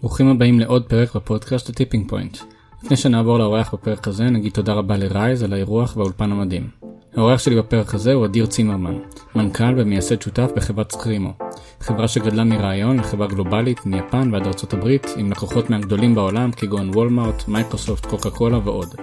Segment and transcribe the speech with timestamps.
[0.00, 2.38] ברוכים הבאים לעוד פרק בפודקאסט ה Tipping Point.
[2.82, 6.68] לפני שנעבור לאורח בפרק הזה נגיד תודה רבה לרייז על האירוח והאולפן המדהים.
[7.16, 8.98] האורח שלי בפרק הזה הוא אדיר צימרמן,
[9.34, 11.32] מנכ"ל ומייסד שותף בחברת סקרימו,
[11.80, 17.48] חברה שגדלה מרעיון לחברה גלובלית מיפן ועד ארצות הברית עם לקוחות מהגדולים בעולם כגון וולמארט,
[17.48, 18.94] מייקרוסופט, קוקה קולה ועוד.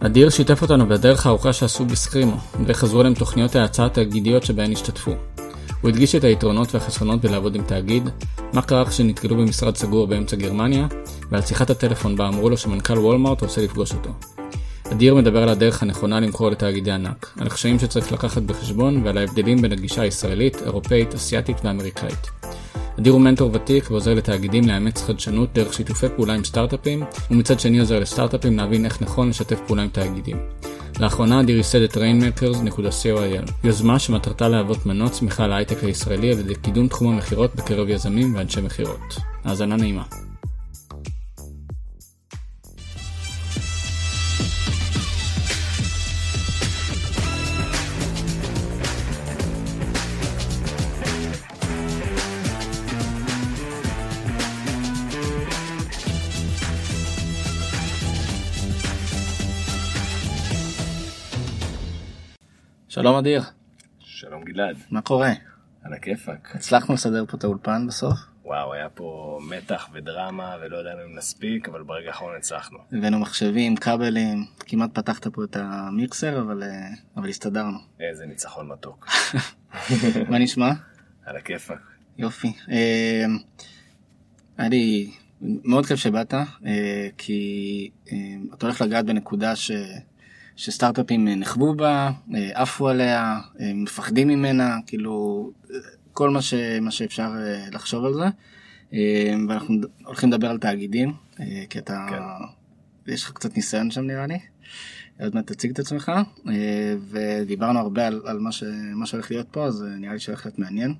[0.00, 2.36] אדיר שיתף אותנו בדרך הארוכה שעשו בסקרימו,
[2.68, 5.12] עזרו להם תוכניות ההאצה התאגידיות שבהן השתתפו.
[5.84, 8.08] הוא הדגיש את היתרונות והחסרונות בלעבוד עם תאגיד,
[8.52, 10.86] מה קרה כשנתקלו במשרד סגור באמצע גרמניה,
[11.30, 14.10] ועל שיחת הטלפון בה אמרו לו שמנכ"ל וולמארט רוצה לפגוש אותו.
[14.92, 19.62] אדיר מדבר על הדרך הנכונה למכור לתאגידי ענק, על הקשיים שצריך לקחת בחשבון ועל ההבדלים
[19.62, 22.30] בין הגישה הישראלית, אירופאית, אסיאתית ואמריקאית.
[22.98, 27.78] אדיר הוא מנטור ותיק ועוזר לתאגידים לאמץ חדשנות דרך שיתופי פעולה עם סטארט-אפים, ומצד שני
[27.78, 30.36] עוזר לסטארט-אפים להבין איך נכון לשתף פעולה עם תאגידים.
[31.00, 36.88] לאחרונה אדיר ייסד את rainmakers.co.il, יוזמה שמטרתה להוות מנוע צמיחה להייטק הישראלי על ידי קידום
[36.88, 39.16] תחום המכירות בקרב יזמים ואנשי מכירות.
[39.44, 40.02] האזנה נעימה.
[62.94, 63.42] שלום אדיר,
[63.98, 65.32] שלום גלעד, מה קורה?
[65.82, 66.52] על הכיפאק.
[66.54, 68.18] הצלחנו לסדר פה את האולפן בסוף?
[68.44, 72.78] וואו, היה פה מתח ודרמה ולא ידענו אם נספיק, אבל ברגע האחרון הצלחנו.
[72.92, 77.78] הבאנו מחשבים, כבלים, כמעט פתחת פה את המיקסר, אבל, אה, אבל הסתדרנו.
[78.00, 79.06] איזה ניצחון מתוק.
[80.30, 80.70] מה נשמע?
[81.24, 81.80] על הכיפאק.
[82.18, 82.52] יופי.
[82.70, 83.24] אה,
[84.58, 87.90] היה לי מאוד כיף שבאת, אה, כי
[88.54, 89.70] אתה הולך לגעת בנקודה ש...
[90.56, 92.10] שסטארט-אפים נחבו בה,
[92.54, 93.40] עפו עליה,
[93.74, 95.50] מפחדים ממנה, כאילו
[96.12, 97.32] כל מה, ש, מה שאפשר
[97.72, 98.24] לחשוב על זה.
[99.48, 101.12] ואנחנו הולכים לדבר על תאגידים,
[101.70, 103.12] כי אתה, כן.
[103.12, 104.38] יש לך קצת ניסיון שם נראה לי.
[105.20, 106.12] עוד מעט תציג את עצמך,
[107.10, 108.64] ודיברנו הרבה על, על מה, ש,
[108.94, 110.94] מה שהולך להיות פה, אז נראה לי שהולך להיות מעניין.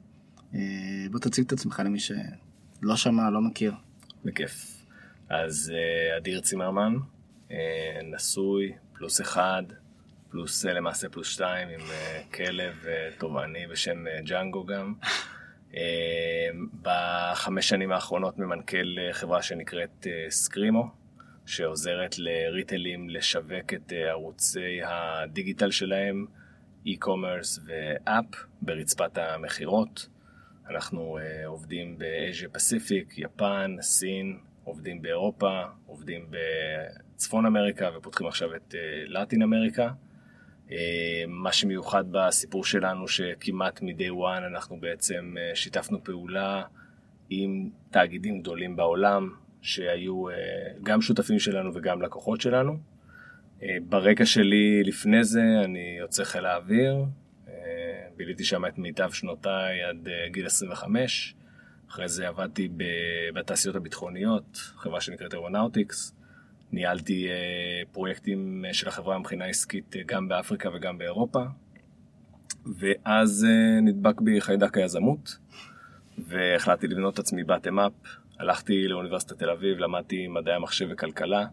[1.11, 3.73] בוא תציג את עצמך למי שלא שמע, לא מכיר.
[4.25, 4.85] בכיף.
[5.31, 5.73] אז
[6.19, 6.95] אדיר צימרמן,
[8.15, 9.63] נשוי, פלוס אחד,
[10.31, 11.81] פלוס למעשה פלוס שתיים עם
[12.35, 12.85] כלב
[13.19, 14.95] תובעני בשם ג'אנגו גם.
[16.83, 20.91] בחמש שנים האחרונות ממנכ"ל חברה שנקראת סקרימו,
[21.47, 26.27] שעוזרת לריטלים לשווק את ערוצי הדיגיטל שלהם,
[26.87, 28.25] e-commerce ואפ
[28.63, 30.09] ברצפת המכירות.
[30.71, 36.31] אנחנו עובדים באז'יה פסיפיק, יפן, סין, עובדים באירופה, עובדים
[37.15, 38.75] בצפון אמריקה ופותחים עכשיו את
[39.07, 39.91] לטין אמריקה.
[41.29, 46.63] מה שמיוחד בסיפור שלנו שכמעט מ-day one אנחנו בעצם שיתפנו פעולה
[47.31, 49.31] עם תאגידים גדולים בעולם
[49.63, 50.25] שהיו
[50.83, 52.79] גם שותפים שלנו וגם לקוחות שלנו.
[53.89, 57.05] ברקע שלי לפני זה אני יוצא חיל האוויר,
[58.17, 61.35] ביליתי שם את מיטב שנותיי עד גיל 25.
[61.91, 62.69] אחרי זה עבדתי
[63.35, 66.15] בתעשיות הביטחוניות, חברה שנקראת אירונאוטיקס.
[66.73, 67.29] ניהלתי
[67.93, 71.41] פרויקטים של החברה מבחינה עסקית גם באפריקה וגם באירופה.
[72.79, 73.47] ואז
[73.83, 75.37] נדבק בי חיידק היזמות,
[76.19, 77.93] והחלטתי לבנות את עצמי באטם-אפ.
[78.39, 81.47] הלכתי לאוניברסיטת תל אביב, למדתי מדעי המחשב וכלכלה.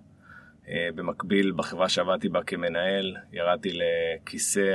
[0.95, 4.73] במקביל, בחברה שעבדתי בה כמנהל, ירדתי לכיסא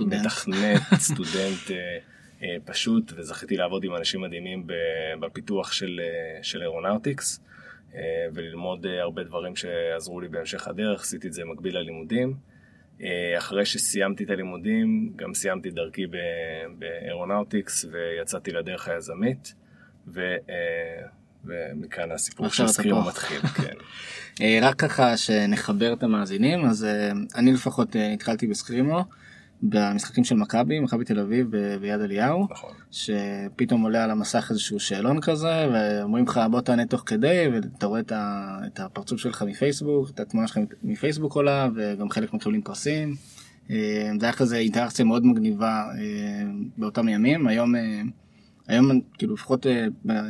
[0.00, 1.70] המתכנת, סטודנט
[2.70, 4.66] פשוט, וזכיתי לעבוד עם אנשים מדהימים
[5.20, 6.00] בפיתוח של,
[6.42, 7.40] של אירונאוטיקס,
[8.34, 12.34] וללמוד הרבה דברים שעזרו לי בהמשך הדרך, עשיתי את זה במקביל ללימודים.
[13.38, 16.06] אחרי שסיימתי את הלימודים, גם סיימתי דרכי
[16.78, 19.54] באירונאוטיקס, ויצאתי לדרך היזמית,
[20.08, 20.20] ו...
[21.44, 23.74] ומכאן הסיפור של סקרימו מתחיל, כן.
[24.66, 26.86] רק ככה שנחבר את המאזינים, אז
[27.34, 29.04] אני לפחות התחלתי בסקרימו.
[29.62, 31.50] במשחקים של מכבי, מכבי תל אביב
[31.80, 32.70] ביד אליהו, נכון.
[32.90, 38.00] שפתאום עולה על המסך איזשהו שאלון כזה, ואומרים לך בוא תענה תוך כדי, ואתה רואה
[38.66, 43.14] את הפרצוף שלך מפייסבוק, את התמונה שלך מפייסבוק עולה, וגם חלק מקבלים פרסים.
[43.68, 43.76] זה
[44.22, 45.84] היה כזה אינטראקציה מאוד מגניבה
[46.78, 47.74] באותם ימים, היום,
[48.68, 49.66] היום כאילו לפחות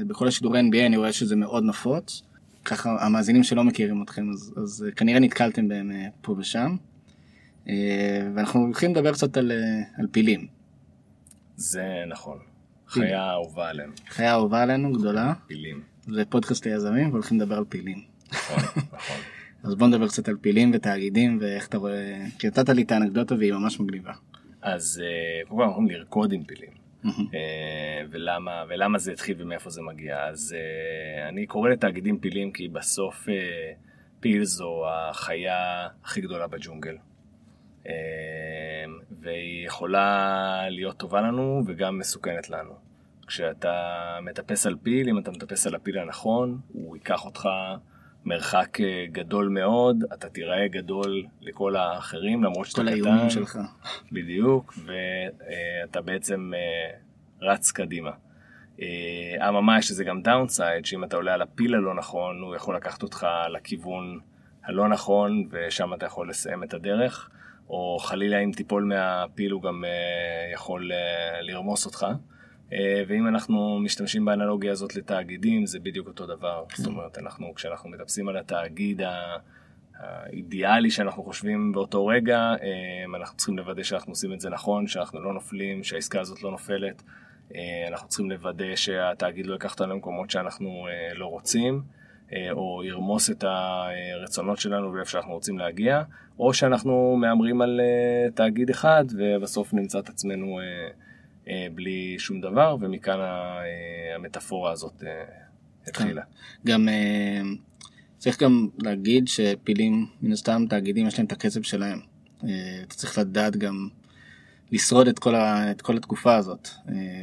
[0.06, 2.22] בכל השידורי NBA אני רואה שזה מאוד נפוץ,
[2.64, 6.76] ככה המאזינים שלא מכירים אתכם, אז, אז כנראה נתקלתם בהם פה ושם.
[8.34, 9.52] ואנחנו הולכים לדבר קצת על,
[9.98, 10.46] על פילים.
[11.56, 12.38] זה נכון,
[12.88, 13.92] חיה אהובה עלינו.
[14.08, 15.32] חיה אהובה עלינו, גדולה.
[15.46, 15.82] פילים.
[16.08, 18.02] זה פודקאסט ליזמים והולכים לדבר על פילים.
[18.32, 19.16] נכון, נכון.
[19.64, 23.34] אז בוא נדבר קצת על פילים ותאגידים ואיך אתה רואה, כי נתת לי את האנקדוטה
[23.34, 24.12] והיא ממש מגניבה.
[24.62, 25.02] אז
[25.48, 26.70] קודם כל אומרים לרקוד עם פילים.
[28.10, 30.24] ולמה, ולמה זה התחיל ומאיפה זה מגיע.
[30.24, 30.56] אז
[31.28, 33.28] אני קורא לתאגידים פילים כי בסוף
[34.20, 36.96] פיל זו החיה הכי גדולה בג'ונגל.
[39.10, 42.72] והיא יכולה להיות טובה לנו וגם מסוכנת לנו.
[43.26, 47.48] כשאתה מטפס על פיל, אם אתה מטפס על הפיל הנכון, הוא ייקח אותך
[48.24, 52.90] מרחק אה, גדול מאוד, אתה תיראה גדול לכל האחרים, למרות שאתה קטן.
[52.90, 53.58] כל האיומים שלך.
[54.12, 56.98] בדיוק, ואתה בעצם אה,
[57.40, 58.10] רץ קדימה.
[58.80, 62.76] אה, אממה, יש לזה גם downside, שאם אתה עולה על הפיל הלא נכון, הוא יכול
[62.76, 64.18] לקחת אותך לכיוון
[64.64, 67.30] הלא נכון, ושם אתה יכול לסיים את הדרך.
[67.72, 69.84] או חלילה אם תיפול מהפיל הוא גם
[70.52, 70.90] יכול
[71.42, 72.06] לרמוס אותך.
[72.72, 76.64] אה, ואם אנחנו משתמשים באנלוגיה הזאת לתאגידים, זה בדיוק אותו דבר.
[76.74, 79.02] זאת אומרת, אנחנו, כשאנחנו מטפסים על התאגיד
[79.94, 85.20] האידיאלי שאנחנו חושבים באותו רגע, אה, אנחנו צריכים לוודא שאנחנו עושים את זה נכון, שאנחנו
[85.20, 87.02] לא נופלים, שהעסקה הזאת לא נופלת.
[87.54, 91.82] אה, אנחנו צריכים לוודא שהתאגיד לא ייקח אותנו למקומות שאנחנו לא רוצים,
[92.50, 96.02] או ירמוס את הרצונות שלנו ואיפה שאנחנו רוצים להגיע,
[96.38, 97.80] או שאנחנו מהמרים על
[98.34, 100.58] תאגיד אחד ובסוף נמצא את עצמנו
[101.48, 105.24] אה, בלי שום דבר, ומכאן אה, המטאפורה הזאת אה,
[105.86, 106.22] התחילה.
[106.66, 106.88] גם
[108.18, 112.00] צריך גם להגיד שפילים, מן הסתם תאגידים יש להם את הכסף שלהם.
[112.38, 113.88] אתה צריך לדעת גם
[114.72, 116.68] לשרוד את כל, ה, את כל התקופה הזאת,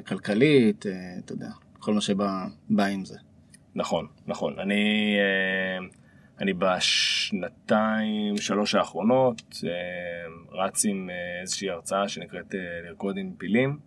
[0.08, 0.86] כלכלית,
[1.20, 3.18] אתה יודע, כל מה שבא עם זה.
[3.76, 4.60] נכון, נכון.
[4.60, 5.16] אני,
[6.40, 9.42] אני בשנתיים, שלוש האחרונות,
[10.52, 11.10] רץ עם
[11.42, 12.56] איזושהי הרצאה שנקראת
[12.86, 13.80] לרקוד עם פילים.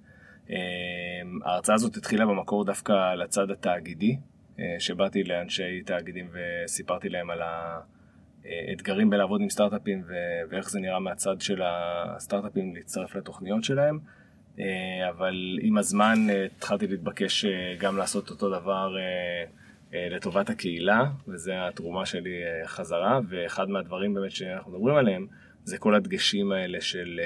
[1.45, 4.17] ההרצאה הזאת התחילה במקור דווקא לצד התאגידי,
[4.59, 7.41] אה, שבאתי לאנשי תאגידים וסיפרתי להם על
[8.45, 10.05] האתגרים בלעבוד עם סטארט-אפים
[10.51, 13.99] ואיך זה נראה מהצד של הסטארט-אפים להצטרף לתוכניות שלהם.
[14.61, 17.45] אה, אבל עם הזמן אה, התחלתי להתבקש
[17.79, 18.95] גם לעשות אותו דבר
[19.93, 25.27] לטובת הקהילה, וזו התרומה שלי חזרה, ואחד מהדברים באמת שאנחנו מדברים עליהם,
[25.65, 27.21] זה כל הדגשים האלה של...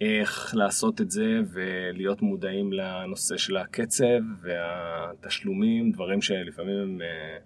[0.00, 7.38] איך לעשות את זה ולהיות מודעים לנושא של הקצב והתשלומים, דברים שלפעמים הם, אה,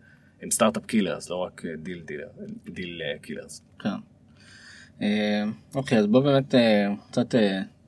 [0.42, 2.20] הם סטארט-אפ killers, לא רק deal, deal,
[2.64, 3.62] deal killers.
[3.78, 3.88] כן.
[5.02, 5.44] אה,
[5.74, 7.34] אוקיי, אז בוא באמת אה, קצת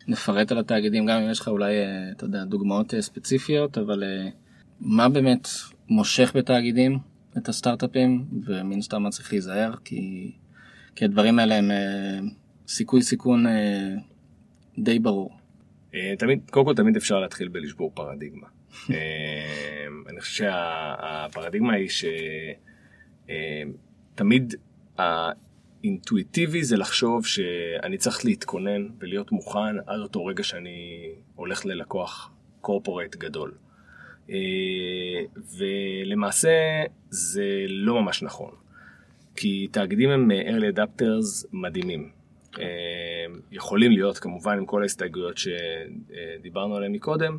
[0.09, 1.75] נפרט על התאגידים, גם אם יש לך אולי,
[2.17, 4.05] אתה יודע, דוגמאות ספציפיות, אבל
[4.81, 5.49] מה באמת
[5.89, 6.99] מושך בתאגידים
[7.39, 10.33] את הסטארט-אפים, ומן סתם מה צריך להיזהר, כי,
[10.97, 11.71] כי הדברים האלה הם
[12.69, 13.47] סיכוי סיכון
[14.79, 15.37] די ברור.
[15.97, 18.47] אה, תמיד, קודם כל תמיד אפשר להתחיל בלשבור פרדיגמה.
[18.91, 21.89] אה, אני חושב שהפרדיגמה היא
[24.15, 24.55] שתמיד
[25.01, 25.31] אה,
[25.83, 32.31] האינטואיטיבי זה לחשוב שאני צריך להתכונן ולהיות מוכן עד אותו רגע שאני הולך ללקוח
[32.61, 33.55] קורפורט גדול.
[35.59, 38.51] ולמעשה זה לא ממש נכון.
[39.37, 42.11] כי תאגידים הם early adapters מדהימים.
[42.59, 42.65] אה,
[43.53, 47.39] יכולים להיות כמובן עם כל ההסתייגויות שדיברנו עליהן מקודם,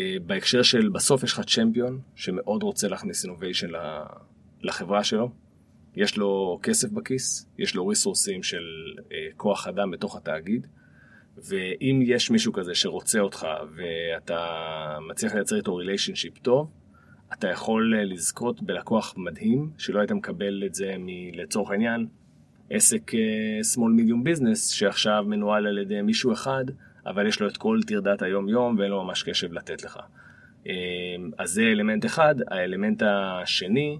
[0.00, 3.68] אה, בהקשר של בסוף יש לך צ'מפיון שמאוד רוצה להכניס אינוביישן
[4.62, 5.30] לחברה שלו,
[5.96, 8.64] יש לו כסף בכיס, יש לו ריסורסים של
[9.12, 10.66] אה, כוח אדם בתוך התאגיד,
[11.36, 13.46] ואם יש מישהו כזה שרוצה אותך
[13.76, 14.38] ואתה
[15.08, 16.70] מצליח לייצר איתו relationship טוב,
[17.32, 22.06] אתה יכול לזכות בלקוח מדהים שלא היית מקבל את זה מלצורך העניין
[22.70, 23.16] עסק uh,
[23.74, 26.64] small medium business שעכשיו מנוהל על ידי מישהו אחד,
[27.06, 29.98] אבל יש לו את כל טרדת היום-יום ואין לו ממש קשב לתת לך.
[30.64, 30.68] אה,
[31.38, 32.34] אז זה אלמנט אחד.
[32.50, 33.98] האלמנט השני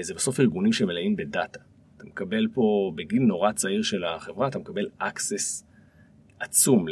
[0.00, 1.60] זה בסוף ארגונים שמלאים בדאטה.
[1.96, 5.64] אתה מקבל פה, בגיל נורא צעיר של החברה, אתה מקבל access
[6.42, 6.86] עצום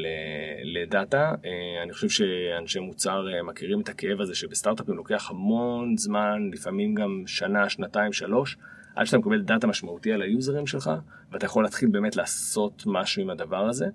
[0.64, 1.35] לדאטה.
[1.83, 7.69] אני חושב שאנשי מוצר מכירים את הכאב הזה שבסטארט-אפים לוקח המון זמן, לפעמים גם שנה,
[7.69, 8.57] שנתיים, שלוש.
[8.97, 10.90] עד שאתה מקבל דאטה משמעותי על היוזרים שלך,
[11.33, 13.87] ואתה יכול להתחיל באמת לעשות משהו עם הדבר הזה.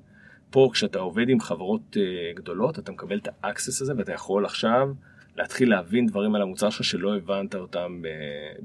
[0.49, 4.45] פה כשאתה עובד עם חברות אה, גדולות, אתה מקבל את ה access הזה, ואתה יכול
[4.45, 4.89] עכשיו
[5.35, 8.01] להתחיל להבין דברים על המוצר שלך שלא הבנת אותם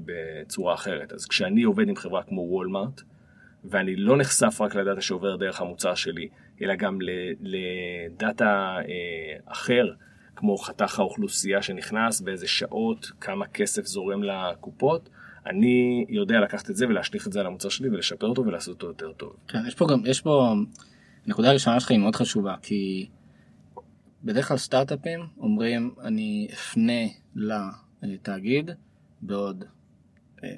[0.05, 1.13] בצורה אחרת.
[1.13, 3.01] אז כשאני עובד עם חברה כמו וולמארט,
[3.63, 6.27] ואני לא נחשף רק לדאטה שעובר דרך המוצר שלי,
[6.61, 6.97] אלא גם
[7.41, 9.93] לדאטה אה, אחר,
[10.35, 15.09] כמו חתך האוכלוסייה שנכנס, באיזה שעות, כמה כסף זורם לקופות,
[15.45, 18.87] אני יודע לקחת את זה ולהשליך את זה על המוצר שלי ולשפר אותו ולעשות אותו
[18.87, 19.35] יותר טוב.
[19.47, 20.53] כן, יש פה גם, יש פה,
[21.27, 23.09] נקודה ראשונה שלך היא מאוד חשובה, כי
[24.23, 27.01] בדרך כלל סטארט-אפים אומרים אני אפנה
[28.03, 28.71] לתאגיד
[29.21, 29.63] בעוד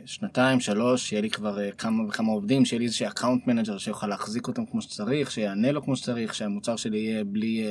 [0.05, 4.07] שנתיים, שלוש, שיהיה לי כבר אה, כמה וכמה עובדים, שיהיה לי איזה account manager שיוכל
[4.07, 7.65] להחזיק אותם כמו שצריך, שיענה לו כמו שצריך, שהמוצר שלי יהיה בלי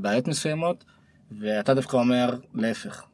[0.00, 0.84] בעיות מסוימות,
[1.32, 3.04] ואתה דווקא אומר להפך.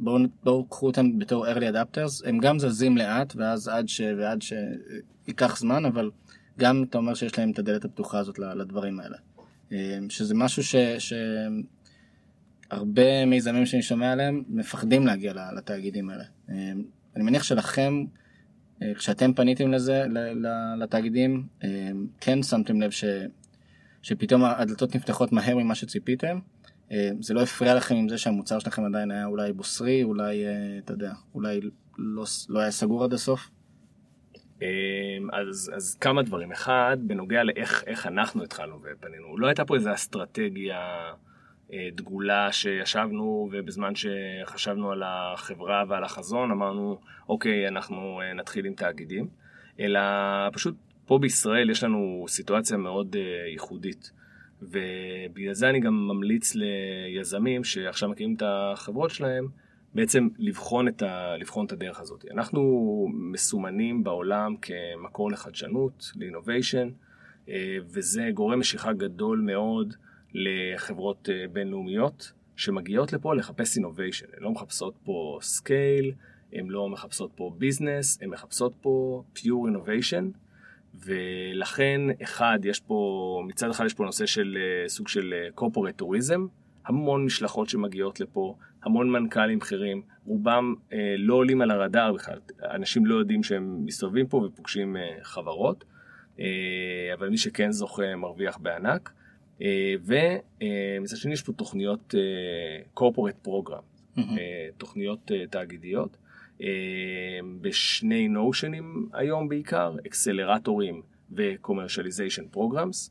[0.00, 4.00] בואו בוא קחו אותם בתור early adapters, הם גם זזים לאט ואז עד ש...
[4.18, 6.10] ועד שייקח זמן, אבל
[6.58, 9.16] גם אתה אומר שיש להם את הדלת הפתוחה הזאת לדברים האלה.
[10.08, 10.76] שזה משהו ש...
[10.98, 11.12] ש...
[12.70, 16.24] הרבה מיזמים שאני שומע עליהם מפחדים להגיע לתאגידים האלה.
[17.18, 18.04] אני מניח שלכם,
[18.94, 20.04] כשאתם פניתם לזה,
[20.78, 21.46] לתאגידים,
[22.20, 23.04] כן שמתם לב ש...
[24.02, 26.38] שפתאום הדלתות נפתחות מהר ממה שציפיתם.
[27.20, 30.44] זה לא הפריע לכם עם זה שהמוצר שלכם עדיין היה אולי בוסרי, אולי,
[30.84, 31.60] אתה יודע, אולי
[31.98, 33.50] לא, לא היה סגור עד הסוף?
[35.32, 36.52] אז, אז כמה דברים.
[36.52, 39.38] אחד, בנוגע לאיך אנחנו התחלנו ופנינו.
[39.38, 40.78] לא הייתה פה איזו אסטרטגיה
[41.94, 46.98] דגולה שישבנו ובזמן שחשבנו על החברה ועל החזון אמרנו,
[47.28, 49.28] אוקיי, אנחנו נתחיל עם תאגידים.
[49.80, 50.00] אלא
[50.52, 50.74] פשוט
[51.06, 53.16] פה בישראל יש לנו סיטואציה מאוד
[53.52, 54.12] ייחודית.
[54.62, 59.48] ובגלל זה אני גם ממליץ ליזמים שעכשיו מכירים את החברות שלהם,
[59.94, 62.24] בעצם לבחון את, ה, לבחון את הדרך הזאת.
[62.30, 62.62] אנחנו
[63.12, 66.88] מסומנים בעולם כמקור לחדשנות, לאינוביישן,
[67.86, 69.94] וזה גורם משיכה גדול מאוד
[70.34, 74.26] לחברות בינלאומיות שמגיעות לפה לחפש innovation.
[74.36, 76.12] הן לא מחפשות פה scale,
[76.52, 80.30] הן לא מחפשות פה business, הן מחפשות פה pure innovation.
[80.94, 86.46] ולכן, אחד, יש פה, מצד אחד יש פה נושא של סוג של קורפורטוריזם,
[86.88, 93.06] המון משלחות שמגיעות לפה, המון מנכ"לים בכירים, רובם אה, לא עולים על הרדאר בכלל, אנשים
[93.06, 95.84] לא יודעים שהם מסתובבים פה ופוגשים אה, חברות,
[96.40, 96.44] אה,
[97.14, 99.12] אבל מי שכן זוכה מרוויח בענק.
[99.62, 102.20] אה, ומצד שני יש פה תוכניות אה,
[103.00, 103.82] corporate program.
[104.18, 106.16] אה, תוכניות תאגידיות.
[107.60, 113.10] בשני נושנים היום בעיקר, אקסלרטורים ו-commercialization programs,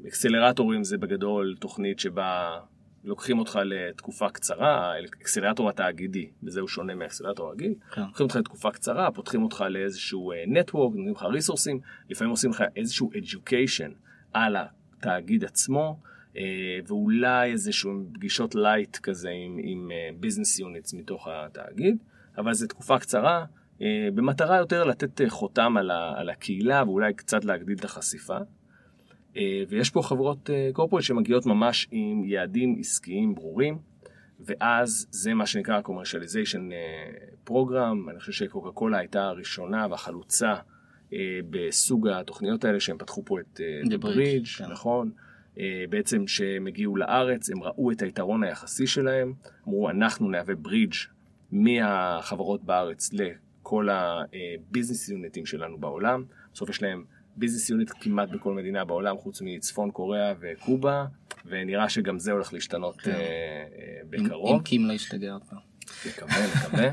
[0.00, 2.58] שאקסלרטורים זה בגדול תוכנית שבה
[3.04, 8.02] לוקחים אותך לתקופה קצרה, אקסלרטור התאגידי, וזה הוא שונה מאקסלרטור רגיל, כן.
[8.02, 11.80] לוקחים אותך לתקופה קצרה, פותחים אותך לאיזשהו נטוורק, נותנים לך ריסורסים,
[12.10, 13.92] לפעמים עושים לך איזשהו education
[14.32, 16.00] על התאגיד עצמו.
[16.86, 19.90] ואולי איזשהו פגישות light כזה עם, עם
[20.20, 21.96] business units מתוך התאגיד,
[22.38, 23.44] אבל זו תקופה קצרה,
[24.14, 28.38] במטרה יותר לתת חותם על, ה, על הקהילה ואולי קצת להגדיל את החשיפה.
[29.68, 33.78] ויש פה חברות corporate שמגיעות ממש עם יעדים עסקיים ברורים,
[34.40, 36.72] ואז זה מה שנקרא commercialization
[37.48, 40.54] program, אני חושב שקוקה קולה הייתה הראשונה והחלוצה
[41.50, 44.66] בסוג התוכניות האלה שהם פתחו פה את The Bridge, כן.
[44.70, 45.10] נכון?
[45.88, 49.32] בעצם שהם הגיעו לארץ, הם ראו את היתרון היחסי שלהם,
[49.68, 50.94] אמרו אנחנו נהווה ברידג'
[51.52, 56.24] מהחברות בארץ לכל ה business unitים שלנו בעולם.
[56.54, 57.04] בסוף יש להם
[57.36, 61.06] business unit כמעט בכל מדינה בעולם חוץ מצפון קוריאה וקובה,
[61.46, 63.18] ונראה שגם זה הולך להשתנות כן.
[64.10, 64.56] בקרוב.
[64.56, 65.58] אם קים לא ישתגע פעם.
[66.06, 66.90] נקווה, נקווה.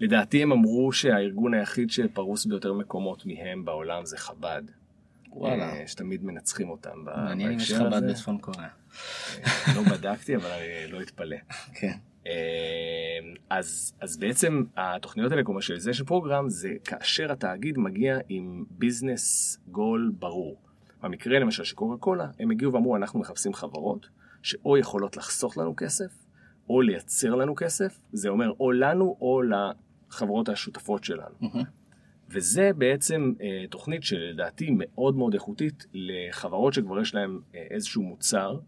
[0.00, 4.62] לדעתי הם אמרו שהארגון היחיד שפרוס ביותר מקומות מהם בעולם זה חב"ד.
[5.32, 5.72] וואלה.
[5.72, 7.28] אה, שתמיד מנצחים אותם בהקשר הזה.
[7.28, 8.68] מעניין אם יש חב"ד בצפון קוריאה.
[8.68, 11.36] אה, לא בדקתי, אבל אני לא אתפלא.
[11.74, 11.92] כן.
[12.26, 12.32] אה,
[13.50, 20.12] אז, אז בעצם התוכניות האלה, כמו של פרוגרם, זה כאשר התאגיד מגיע עם ביזנס גול
[20.18, 20.56] ברור.
[21.02, 24.08] במקרה למשל של קוקה קולה, הם הגיעו ואמרו, אנחנו מחפשים חברות
[24.42, 26.19] שאו יכולות לחסוך לנו כסף,
[26.70, 31.34] או לייצר לנו כסף, זה אומר או לנו או לחברות השותפות שלנו.
[31.42, 31.64] Mm-hmm.
[32.28, 38.58] וזה בעצם אה, תוכנית שלדעתי מאוד מאוד איכותית לחברות שכבר יש להן אה, איזשהו מוצר,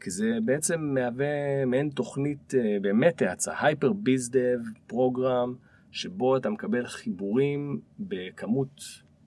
[0.00, 5.54] כי זה בעצם מהווה מעין תוכנית אה, באמת האצה, הייפר ביזדב פרוגרם,
[5.90, 8.82] שבו אתה מקבל חיבורים בכמות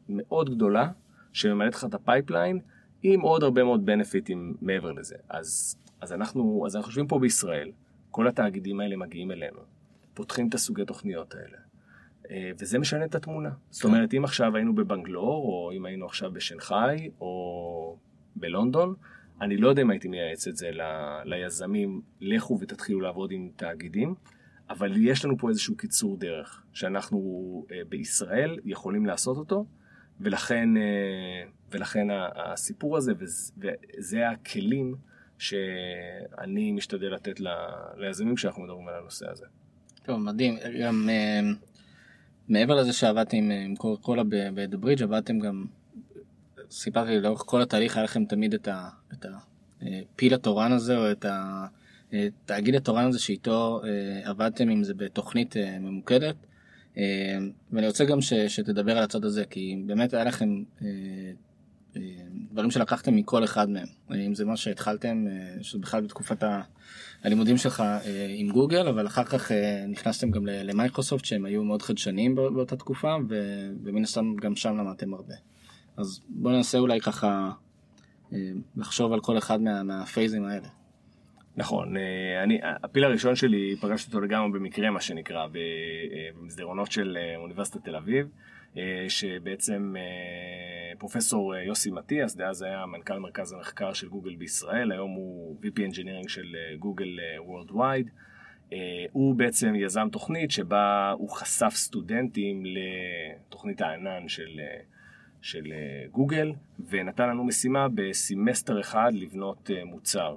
[0.10, 0.90] מאוד גדולה,
[1.34, 2.60] שממלאת לך את ה pipeline,
[3.04, 5.16] עם עוד הרבה מאוד benefitים מעבר לזה.
[5.30, 7.72] אז, אז, אנחנו, אז אנחנו חושבים פה בישראל,
[8.16, 9.60] כל התאגידים האלה מגיעים אלינו,
[10.14, 11.58] פותחים את הסוגי תוכניות האלה.
[12.32, 13.50] אה, וזה משנה את התמונה.
[13.70, 13.88] זאת כן.
[13.88, 17.98] אומרת, אם עכשיו היינו בבנגלור, או אם היינו עכשיו בשנגחאי, או
[18.36, 18.96] בלונדון,
[19.42, 20.82] אני לא יודע אם הייתי מייעץ את זה ל,
[21.26, 24.16] ליזמים, לכו ותתחילו לעבוד עם תאגידים,
[24.70, 27.20] אבל יש לנו פה איזשהו קיצור דרך, שאנחנו
[27.72, 29.66] אה, בישראל יכולים לעשות אותו,
[30.20, 33.14] ולכן, אה, ולכן הסיפור הזה,
[33.58, 34.96] וזה הכלים
[35.40, 37.40] שאני משתדל לתת
[37.98, 39.46] ליזמים כשאנחנו מדברים על הנושא הזה.
[40.04, 40.58] טוב, מדהים.
[40.82, 41.10] גם
[42.50, 45.66] מעבר לזה שעבדתם עם, עם קוקה קולה ב"דה ברידג' עבדתם גם,
[46.70, 48.68] סיפרתי לי לאורך כל התהליך היה לכם תמיד את,
[49.14, 49.26] את
[49.82, 51.26] הפיל התורן הזה או את
[52.12, 56.36] התאגיד התורן הזה שאיתו אה, עבדתם עם זה בתוכנית אה, ממוקדת.
[56.98, 57.38] אה,
[57.72, 60.88] ואני רוצה גם ש, שתדבר על הצד הזה כי באמת היה לכם אה,
[62.52, 63.88] דברים שלקחתם מכל אחד מהם,
[64.26, 66.44] אם זה מה שהתחלתם, אה, שזה בכלל בתקופת.
[67.24, 68.00] הלימודים שלך אה,
[68.36, 72.76] עם גוגל, אבל אחר כך אה, נכנסתם גם למייקרוסופט שהם היו מאוד חדשניים בא- באותה
[72.76, 73.16] תקופה,
[73.84, 75.34] ומן הסתם גם שם למדתם הרבה.
[75.98, 77.52] אז בואו ננסה אולי ככה
[78.78, 80.68] לחשוב על כל אחד מה- מהפייזים האלה.
[81.58, 81.96] נכון,
[82.44, 85.48] אני, הפיל הראשון שלי, פגשתי אותו לגמרי במקרה, מה שנקרא,
[86.42, 88.28] במסדרונות של אוניברסיטת תל אביב,
[89.10, 95.12] שבעצם אה, פרופסור אה, יוסי מטיאס, דאז היה מנכ"ל מרכז המחקר של גוגל בישראל, היום
[95.12, 98.10] הוא VP Engineering של אה, גוגל אה, Worldwide.
[98.74, 104.80] אה, הוא בעצם יזם תוכנית שבה הוא חשף סטודנטים לתוכנית הענן של, אה,
[105.42, 106.54] של אה, גוגל,
[106.90, 110.36] ונתן לנו משימה בסמסטר אחד לבנות אה, מוצר.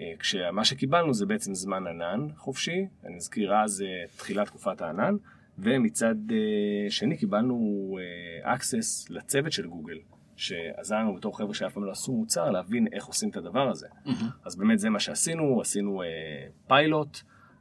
[0.00, 5.16] אה, כשמה שקיבלנו זה בעצם זמן ענן חופשי, אני אזכיר אז אה, תחילת תקופת הענן,
[5.58, 7.58] ומצד אה, שני קיבלנו
[8.44, 9.98] אה, access לצוות של גוגל,
[10.36, 13.88] שעזר לנו בתור חבר'ה שאף פעם לא עשו מוצר להבין איך עושים את הדבר הזה.
[14.44, 16.08] אז באמת זה מה שעשינו, עשינו אה,
[16.68, 17.18] פיילוט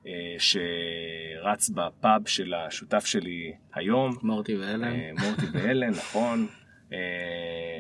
[0.08, 4.84] אה, שרץ בפאב של השותף שלי היום, מורטי ואלן.
[4.84, 6.48] אה, מורטי ואלן, נכון.
[6.94, 7.80] אה,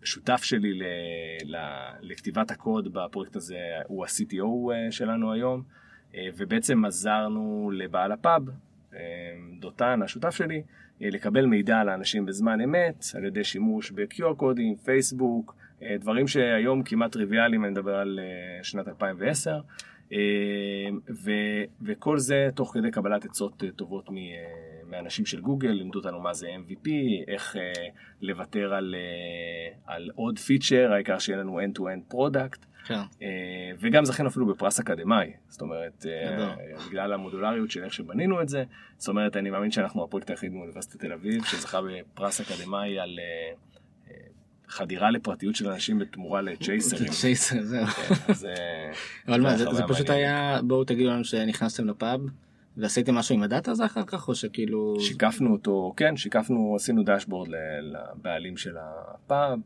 [0.00, 0.82] והשותף שלי ל,
[1.44, 1.56] ל,
[2.00, 5.62] לכתיבת הקוד בפרויקט הזה הוא ה-CTO אה, שלנו היום,
[6.36, 8.42] ובעצם עזרנו לבעל הפאב,
[8.94, 8.98] אה,
[9.60, 10.62] דותן, השותף שלי,
[11.02, 16.28] אה, לקבל מידע על האנשים בזמן אמת, על ידי שימוש ב-QR קודים, פייסבוק, אה, דברים
[16.28, 19.60] שהיום כמעט טריוויאליים, אני מדבר על אה, שנת 2010.
[20.12, 20.18] אה,
[21.24, 21.30] ו,
[21.82, 24.22] וכל זה תוך כדי קבלת עצות אה, טובות מ, אה,
[24.86, 26.90] מאנשים של גוגל, לימדו אותנו מה זה MVP,
[27.28, 27.72] איך אה,
[28.20, 33.00] לוותר על, אה, על עוד פיצ'ר, העיקר שיהיה לנו end-to-end product, כן.
[33.22, 33.28] אה,
[33.80, 36.54] וגם זכינו אפילו בפרס אקדמאי, זאת אומרת, אה.
[36.88, 38.64] בגלל המודולריות של איך שבנינו את זה,
[38.98, 43.54] זאת אומרת, אני מאמין שאנחנו הפרויקט היחיד מאוניברסיטת תל אביב, שזכה בפרס אקדמאי על אה,
[44.72, 47.10] חדירה לפרטיות של אנשים בתמורה לצ'ייסרים.
[47.20, 47.86] צ'ייסר, זהו.
[47.86, 48.34] כן,
[49.28, 50.10] אבל מה, זה פשוט.
[50.10, 52.20] היה, בואו תגידו לנו שנכנסתם לפאב,
[52.76, 54.96] ועשיתם משהו עם ה data הזה אחר כך, או שכאילו...
[55.00, 57.48] שיקפנו אותו, כן, שיקפנו, עשינו dashboard
[57.82, 59.58] לבעלים של הפאב.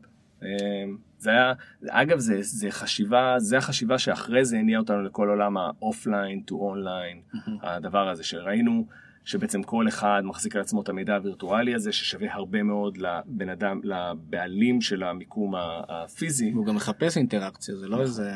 [1.17, 1.53] זה היה,
[1.89, 6.55] אגב, זה, זה חשיבה, זה החשיבה שאחרי זה הניעה אותנו לכל עולם ה offline to
[6.55, 7.21] online,
[7.61, 8.87] הדבר הזה שראינו
[9.25, 13.81] שבעצם כל אחד מחזיק על עצמו את המידע הווירטואלי הזה, ששווה הרבה מאוד לבן אדם,
[13.83, 15.53] לבעלים של המיקום
[15.89, 16.51] הפיזי.
[16.53, 17.97] והוא גם מחפש אינטראקציה, זה נכון.
[17.97, 18.31] לא איזה...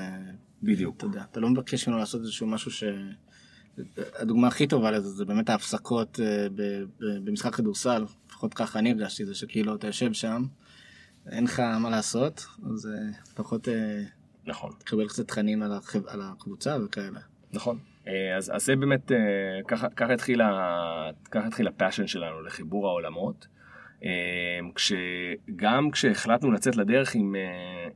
[0.63, 0.97] בדיוק.
[0.97, 2.83] אתה יודע, אתה לא מבקש ממנו לעשות איזשהו משהו ש...
[4.19, 6.47] הדוגמה הכי טובה לזה זה באמת ההפסקות אה,
[7.23, 10.43] במשחק כדורסל, לפחות ככה אני הרגשתי, זה שכאילו אתה יושב שם,
[11.29, 14.03] אין לך מה לעשות, אז אה, לפחות אה,
[14.45, 14.71] נכון.
[14.79, 17.19] תקבל קצת תכנים על החב- על הקבוצה וכאלה.
[17.53, 17.79] נכון.
[18.07, 19.11] אה, אז, אז זה באמת,
[19.67, 20.41] ככה, ככה, התחיל
[21.33, 23.47] התחיל הפאשן שלנו לחיבור העולמות.
[24.75, 27.35] כשגם כשהחלטנו לצאת לדרך עם,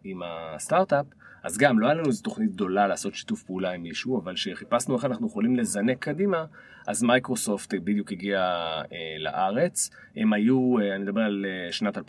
[0.05, 1.05] עם הסטארט-אפ,
[1.43, 4.95] אז גם לא היה לנו איזו תוכנית גדולה לעשות שיתוף פעולה עם מישהו, אבל כשחיפשנו
[4.95, 6.45] איך אנחנו יכולים לזנק קדימה,
[6.87, 9.89] אז מייקרוסופט בדיוק הגיעה אה, לארץ.
[10.15, 12.01] הם היו, אה, אני מדבר על אה, שנת 2012-2013,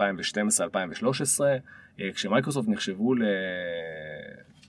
[2.00, 3.22] אה, כשמייקרוסופט נחשבו ל...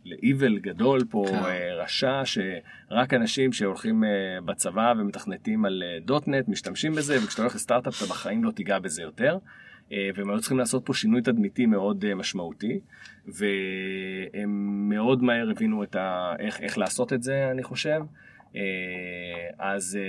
[0.07, 1.35] ל-evil גדול פה, כן.
[1.35, 4.09] אה, רשע, שרק אנשים שהולכים אה,
[4.45, 9.01] בצבא ומתכנתים על אה, .NET משתמשים בזה, וכשאתה הולך לסטארט-אפ אתה בחיים לא תיגע בזה
[9.01, 9.37] יותר.
[9.91, 12.79] אה, והם היו צריכים לעשות פה שינוי תדמיתי מאוד אה, משמעותי,
[13.25, 16.33] והם מאוד מהר הבינו את ה...
[16.39, 18.01] איך, איך לעשות את זה, אני חושב.
[18.55, 18.61] אה,
[19.59, 19.99] אז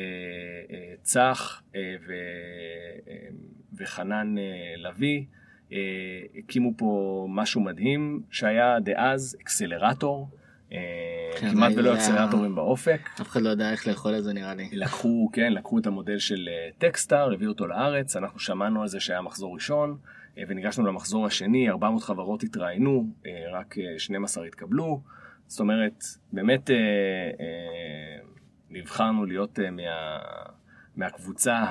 [1.03, 1.63] צח
[2.07, 2.13] ו...
[3.79, 4.35] וחנן
[4.77, 5.25] לביא
[6.39, 10.29] הקימו פה משהו מדהים שהיה דאז אקסלרטור,
[11.41, 13.01] כמעט זה ולא היה- אקסלרטורים באופק.
[13.21, 14.69] אף אחד לא יודע איך לאכול את זה נראה לי.
[14.73, 19.01] לקחו, כן, לקחו את המודל של אה, טקסטאר, הביאו אותו לארץ, אנחנו שמענו על זה
[19.01, 19.97] שהיה מחזור ראשון,
[20.39, 25.01] אה, וניגשנו למחזור השני, 400 חברות התראיינו, אה, רק אה, 12 התקבלו.
[25.47, 26.77] זאת אומרת, באמת אה,
[27.41, 28.19] אה,
[28.71, 30.19] נבחרנו להיות אה, מה,
[30.99, 31.65] מהקבוצה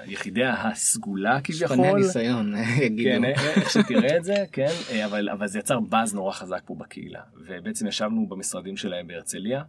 [0.00, 1.96] היחידה הסגולה כביכול.
[1.96, 3.10] ניסיון, יגידו.
[3.10, 6.74] כן, איך שתראה את זה, כן, אה, אבל, אבל זה יצר באז נורא חזק פה
[6.74, 7.20] בקהילה.
[7.46, 9.62] ובעצם ישבנו במשרדים שלהם בהרצליה,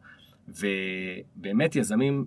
[0.48, 2.26] ובאמת יזמים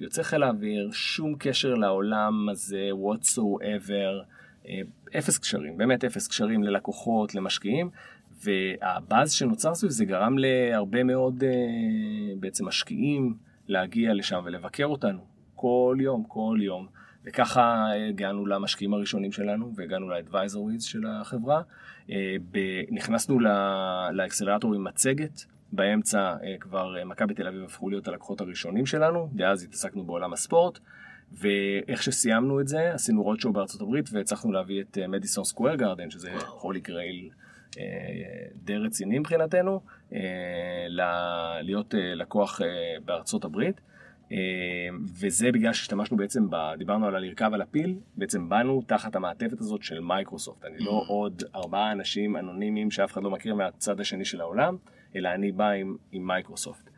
[0.00, 4.24] יוצא חיל האוויר, שום קשר לעולם הזה, whatsoever,
[4.68, 4.80] אה,
[5.18, 7.90] אפס קשרים, באמת אפס קשרים ללקוחות, למשקיעים,
[8.44, 11.50] והבאז שנוצר סביב זה גרם להרבה מאוד אה,
[12.40, 13.34] בעצם משקיעים
[13.68, 15.31] להגיע לשם ולבקר אותנו
[15.62, 16.86] כל יום, כל יום.
[17.24, 21.62] וככה הגענו למשקיעים הראשונים שלנו והגענו לאדוויזוריז של החברה.
[22.10, 22.36] אה,
[22.90, 23.38] נכנסנו
[24.12, 29.28] לאקסלרטור עם מצגת, באמצע אה, כבר אה, מכבי תל אביב הפכו להיות הלקוחות הראשונים שלנו,
[29.36, 30.78] ואז התעסקנו בעולם הספורט.
[31.32, 36.30] ואיך שסיימנו את זה, עשינו roadshow בארצות הברית והצלחנו להביא את מדיסון סקוויר גארדן, שזה
[36.60, 37.30] holy grail
[38.54, 39.80] די רציני מבחינתנו,
[41.60, 42.60] להיות לקוח
[43.04, 43.80] בארצות הברית.
[45.20, 49.82] וזה בגלל שהשתמשנו בעצם, ב, דיברנו על הלרכוב על הפיל, בעצם באנו תחת המעטפת הזאת
[49.82, 50.64] של מייקרוסופט.
[50.64, 54.76] אני לא עוד ארבעה אנשים אנונימיים שאף אחד לא מכיר מהצד השני של העולם,
[55.16, 56.90] אלא אני בא עם, עם מייקרוסופט.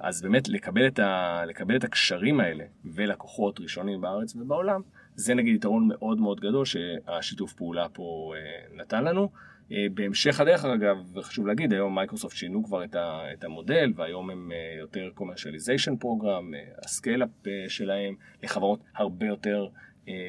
[0.00, 4.80] אז באמת לקבל את, ה, לקבל את הקשרים האלה ולקוחות ראשונים בארץ ובעולם,
[5.14, 8.32] זה נגיד יתרון מאוד מאוד גדול שהשיתוף פעולה פה
[8.76, 9.28] נתן לנו.
[9.72, 14.30] אה, בהמשך הדרך אגב, חשוב להגיד, היום מייקרוסופט שינו כבר את, ה, את המודל והיום
[14.30, 17.28] הם אה, יותר commercialization program, אה, ה scale-up
[17.68, 19.66] שלהם לחברות הרבה יותר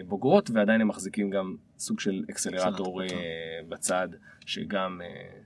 [0.07, 3.01] בוגרות ועדיין הם מחזיקים גם סוג של accelerator
[3.69, 4.07] בצד
[4.45, 5.01] שגם,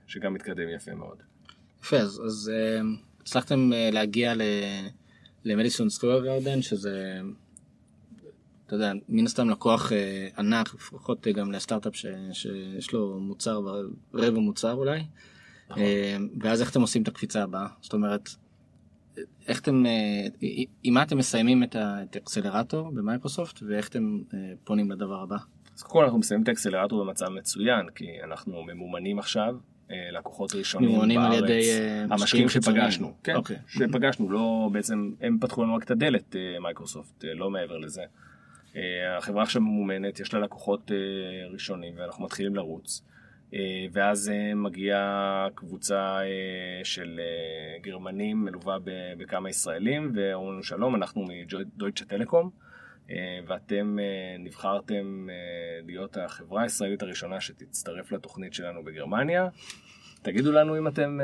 [0.06, 1.22] שגם מתקדם יפה מאוד.
[1.82, 2.52] יפה, אז, אז
[3.20, 4.34] הצלחתם להגיע
[5.44, 7.20] למדיסון סקוויר גרדן שזה
[8.70, 13.60] אתה יודע, מן הסתם לקוח אה, ענק, לפחות אה, גם לסטארט-אפ ש, שיש לו מוצר,
[14.14, 15.00] רבע מוצר אולי,
[15.70, 15.82] נכון.
[15.82, 17.66] אה, ואז איך אתם עושים את הקפיצה הבאה?
[17.80, 18.28] זאת אומרת,
[19.48, 20.26] איך אתם, אה,
[20.82, 25.36] עם מה אתם מסיימים את האקסלרטור במייקרוסופט, ואיך אתם אה, פונים לדבר הבא?
[25.76, 29.56] אז קודם כל אנחנו מסיימים את האקסלרטור במצב מצוין, כי אנחנו ממומנים עכשיו,
[30.12, 31.70] לקוחות ראשונים ממומנים על ידי
[32.10, 33.36] המשקיעים שפגשנו, כן, okay.
[33.36, 33.56] אוקיי.
[33.68, 38.02] שפגשנו, לא בעצם, הם פתחו לנו רק את הדלת מייקרוסופט, לא מעבר לזה.
[38.76, 40.96] אה, החברה עכשיו ממומנת, יש לה לקוחות אה,
[41.52, 43.02] ראשונים ואנחנו מתחילים לרוץ.
[43.54, 46.18] אה, ואז מגיעה קבוצה
[46.84, 47.20] של
[47.80, 48.78] גרמנים מלווה
[49.18, 52.50] בכמה ישראלים ואומרים לנו שלום, אנחנו מדויטשה טלקום
[53.46, 53.98] ואתם
[54.38, 55.28] נבחרתם
[55.86, 59.48] להיות החברה הישראלית הראשונה שתצטרף לתוכנית שלנו בגרמניה.
[60.22, 61.18] תגידו לנו אם אתם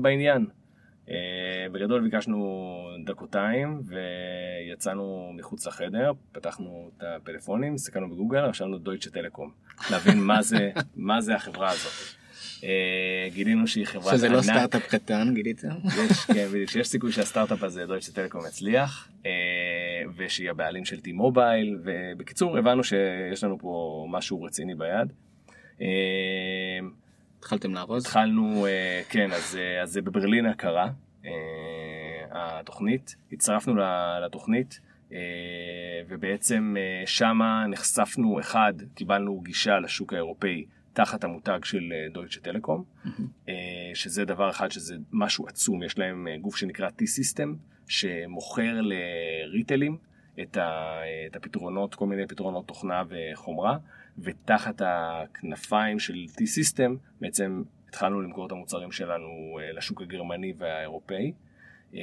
[0.00, 0.46] בעניין.
[1.10, 2.70] אה, בגדול ביקשנו
[3.04, 9.50] דקותיים ויצאנו מחוץ לחדר, פתחנו את הפלאפונים, הסתכלנו בגוגל, רשמנו דויטשה טלקום,
[9.90, 12.24] להבין מה זה, מה זה החברה הזאת.
[12.64, 15.68] אה, גילינו שהיא חברה שזה לא סטארט-אפ קטן גיליתם?
[15.84, 19.30] יש, כן, בדיוק, שיש סיכוי שהסטארט-אפ הזה דויטשה טלקום יצליח אה,
[20.16, 25.12] ושהיא הבעלים של T-Mobile ובקיצור הבנו שיש לנו פה משהו רציני ביד.
[27.44, 28.04] התחלתם לארוז?
[28.04, 30.90] התחלנו, אה, כן, אז, אה, אז זה בברלין הקרה,
[31.24, 31.30] אה,
[32.30, 33.74] התוכנית, הצטרפנו
[34.24, 34.80] לתוכנית.
[36.08, 36.76] ובעצם
[37.06, 43.50] שמה נחשפנו, אחד, קיבלנו גישה לשוק האירופאי תחת המותג של דויטשה טלקום, mm-hmm.
[43.94, 47.48] שזה דבר אחד שזה משהו עצום, יש להם גוף שנקרא T-System,
[47.88, 49.96] שמוכר לריטלים
[50.42, 50.56] את,
[51.36, 53.78] הפתרונות, כל מיני פתרונות תוכנה וחומרה,
[54.18, 61.32] ותחת הכנפיים של T-System בעצם התחלנו למכור את המוצרים שלנו אה, לשוק הגרמני והאירופאי.
[61.94, 62.00] אה,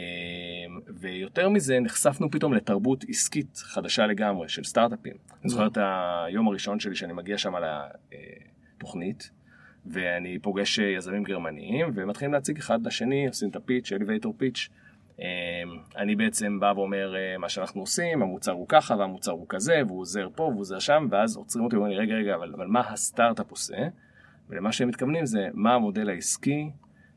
[1.00, 5.13] ויותר מזה נחשפנו פתאום לתרבות עסקית חדשה לגמרי של סטארט-אפים.
[5.41, 5.78] אני זוכר את
[6.28, 7.54] היום הראשון שלי שאני מגיע שם
[8.78, 9.32] לתוכנית
[9.86, 14.69] ואני פוגש יזמים גרמניים ומתחילים להציג אחד לשני, עושים את הפיץ', אליווייטור פיץ'.
[15.21, 15.25] אמ,
[15.97, 19.99] אני בעצם בא ואומר אה, מה שאנחנו עושים, המוצר הוא ככה והמוצר הוא כזה, והוא
[19.99, 22.79] עוזר פה והוא עוזר שם, ואז עוצרים אותי ואומרים לי, רגע, רגע, אבל, אבל מה
[22.89, 23.77] הסטארט-אפ עושה?
[24.49, 26.69] ולמה שהם מתכוונים זה מה המודל העסקי,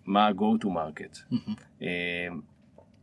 [0.07, 1.35] מה ה-go to market.
[1.83, 1.87] אמ,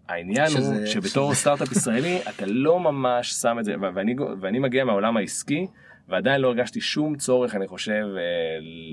[0.08, 1.34] העניין שזה, הוא שבתור.
[1.34, 5.68] סטארט-אפ ישראלי אתה לא ממש שם את זה, ואני, ואני מגיע מהעולם העסקי
[6.08, 8.22] ועדיין לא הרגשתי שום צורך, אני חושב, אה,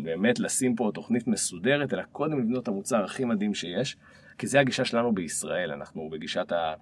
[0.03, 3.97] באמת לשים פה תוכנית מסודרת, אלא קודם לבנות את המוצר הכי מדהים שיש.
[4.39, 6.75] כי זה הגישה שלנו בישראל, אנחנו בגישת ה-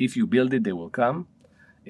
[0.00, 1.16] If you build it they will come.
[1.84, 1.88] Uh,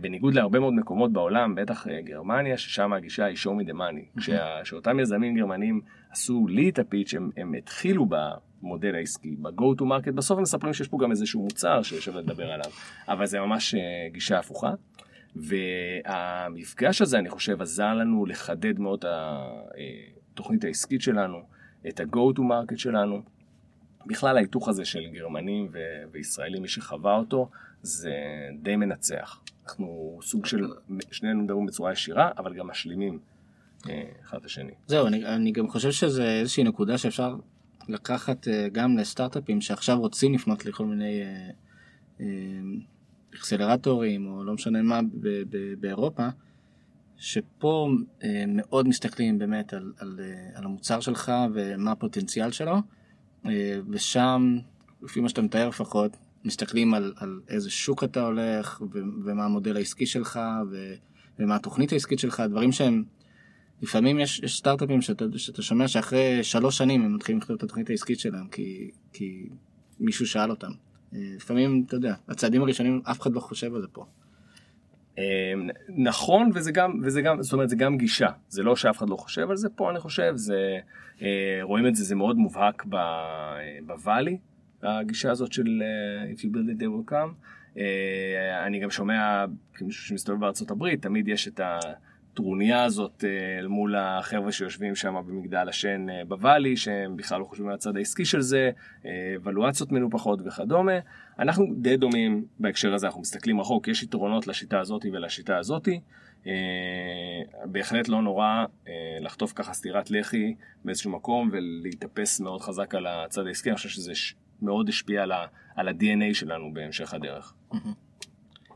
[0.00, 4.20] בניגוד להרבה מאוד מקומות בעולם, בטח uh, גרמניה, ששם הגישה היא show me the money.
[4.62, 10.12] כשאותם יזמים גרמנים עשו לי את הפיץ', הם, הם התחילו במודל העסקי, ב-go to market,
[10.14, 12.70] בסוף הם מספרים שיש פה גם איזשהו מוצר ששווה לדבר עליו,
[13.08, 13.78] אבל זה ממש uh,
[14.12, 14.70] גישה הפוכה.
[15.36, 19.10] והמפגש הזה, אני חושב, עזר לנו לחדד מאוד את
[20.34, 21.38] התוכנית העסקית שלנו,
[21.88, 23.22] את ה-go to market שלנו.
[24.06, 27.50] בכלל ההיתוך הזה של גרמנים ו- וישראלים, מי שחווה אותו,
[27.82, 28.14] זה
[28.62, 29.40] די מנצח.
[29.64, 30.68] אנחנו סוג של,
[31.10, 33.18] שנינו מדברים בצורה ישירה, אבל גם משלימים
[33.88, 34.72] אה, אחד את השני.
[34.86, 37.36] זהו, אני, אני גם חושב שזה איזושהי נקודה שאפשר
[37.88, 41.22] לקחת אה, גם לסטארט-אפים שעכשיו רוצים לפנות לכל מיני
[42.20, 42.26] אה,
[43.34, 46.28] אקסלרטורים, או לא משנה מה, ב- ב- באירופה.
[47.16, 47.88] שפה
[48.48, 50.20] מאוד מסתכלים באמת על, על,
[50.54, 52.76] על המוצר שלך ומה הפוטנציאל שלו,
[53.90, 54.58] ושם,
[55.02, 59.76] לפי מה שאתה מתאר לפחות, מסתכלים על, על איזה שוק אתה הולך, ו, ומה המודל
[59.76, 60.94] העסקי שלך, ו,
[61.38, 63.04] ומה התוכנית העסקית שלך, דברים שהם,
[63.82, 67.90] לפעמים יש, יש סטארט-אפים שאתה, שאתה שומע שאחרי שלוש שנים הם מתחילים לכתוב את התוכנית
[67.90, 69.48] העסקית שלהם, כי, כי
[70.00, 70.70] מישהו שאל אותם.
[71.14, 74.06] אה, לפעמים, אתה יודע, הצעדים הראשונים, אף אחד לא חושב על זה פה.
[75.88, 79.16] נכון וזה גם וזה גם זאת אומרת זה גם גישה זה לא שאף אחד לא
[79.16, 80.78] חושב על זה פה אני חושב זה
[81.62, 82.84] רואים את זה זה מאוד מובהק
[83.86, 84.38] בוואלי
[84.82, 87.80] הגישה הזאת של uh, if you build it they will come.
[88.66, 91.60] אני גם שומע כמישהו שמסתובב בארצות הברית תמיד יש את
[92.32, 97.68] הטרוניה הזאת uh, מול החבר'ה שיושבים שם במגדל השן uh, בוואלי שהם בכלל לא חושבים
[97.68, 98.70] על הצד העסקי של זה,
[99.36, 100.92] אבלואציות מנופחות וכדומה.
[101.38, 105.88] אנחנו די דומים בהקשר הזה אנחנו מסתכלים רחוק יש יתרונות לשיטה הזאת ולשיטה הזאת.
[107.64, 108.64] בהחלט לא נורא
[109.20, 114.12] לחטוף ככה סטירת לחי באיזשהו מקום ולהתאפס מאוד חזק על הצד העסקי, אני חושב שזה
[114.62, 115.32] מאוד השפיע על,
[115.88, 117.54] ה-DNA שלנו בהמשך הדרך.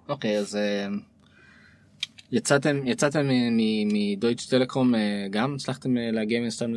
[0.09, 0.59] אוקיי, okay, אז
[2.33, 3.29] יצאתם, יצאתם
[3.93, 4.99] מדויטש טלקום uh,
[5.31, 5.55] גם?
[5.55, 6.73] הצלחתם uh, להגיע מן הסתם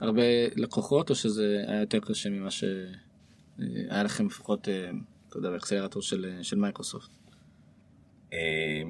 [0.00, 0.22] להרבה
[0.56, 4.68] לקוחות, או שזה היה יותר קשה ממה שהיה לכם לפחות,
[5.28, 7.10] אתה יודע, ב accelerator של, של מייקרוסופט?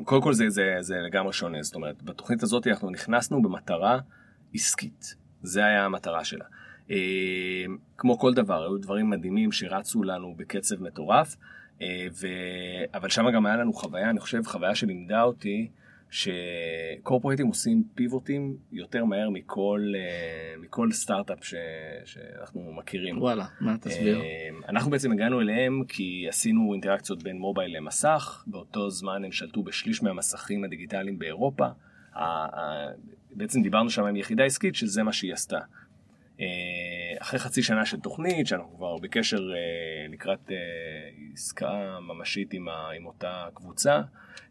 [0.05, 3.99] קודם כל זה, זה, זה לגמרי שונה, זאת אומרת, בתוכנית הזאת אנחנו נכנסנו במטרה
[4.55, 6.45] עסקית, זה היה המטרה שלה.
[6.91, 6.97] אה,
[7.97, 11.41] כמו כל דבר, היו דברים מדהימים שרצו לנו בקצב מטורף, אה,
[12.21, 12.27] ו...
[12.95, 15.69] אבל שם גם היה לנו חוויה, אני חושב, חוויה שלימדה אותי
[16.11, 21.55] ש corporateים עושים pivotים יותר מהר מכל, אה, מכל סטארט-אפ ש...
[22.05, 23.19] שאנחנו מכירים.
[23.19, 24.23] וואלה, מה תסביר?
[24.69, 30.03] אנחנו בעצם הגענו אליהם כי עשינו אינטראקציות בין מובייל למסך, באותו זמן הם שלטו בשליש
[30.03, 31.67] מהמסכים הדיגיטליים באירופה.
[33.33, 35.59] בעצם דיברנו שם עם יחידה עסקית שזה מה שהיא עשתה.
[36.41, 36.47] אה,
[37.19, 40.57] אחרי חצי שנה של תוכנית, שאנחנו כבר בקשר אה, לקראת אה,
[41.33, 44.01] עסקה ממשית עם, ה, עם אותה קבוצה,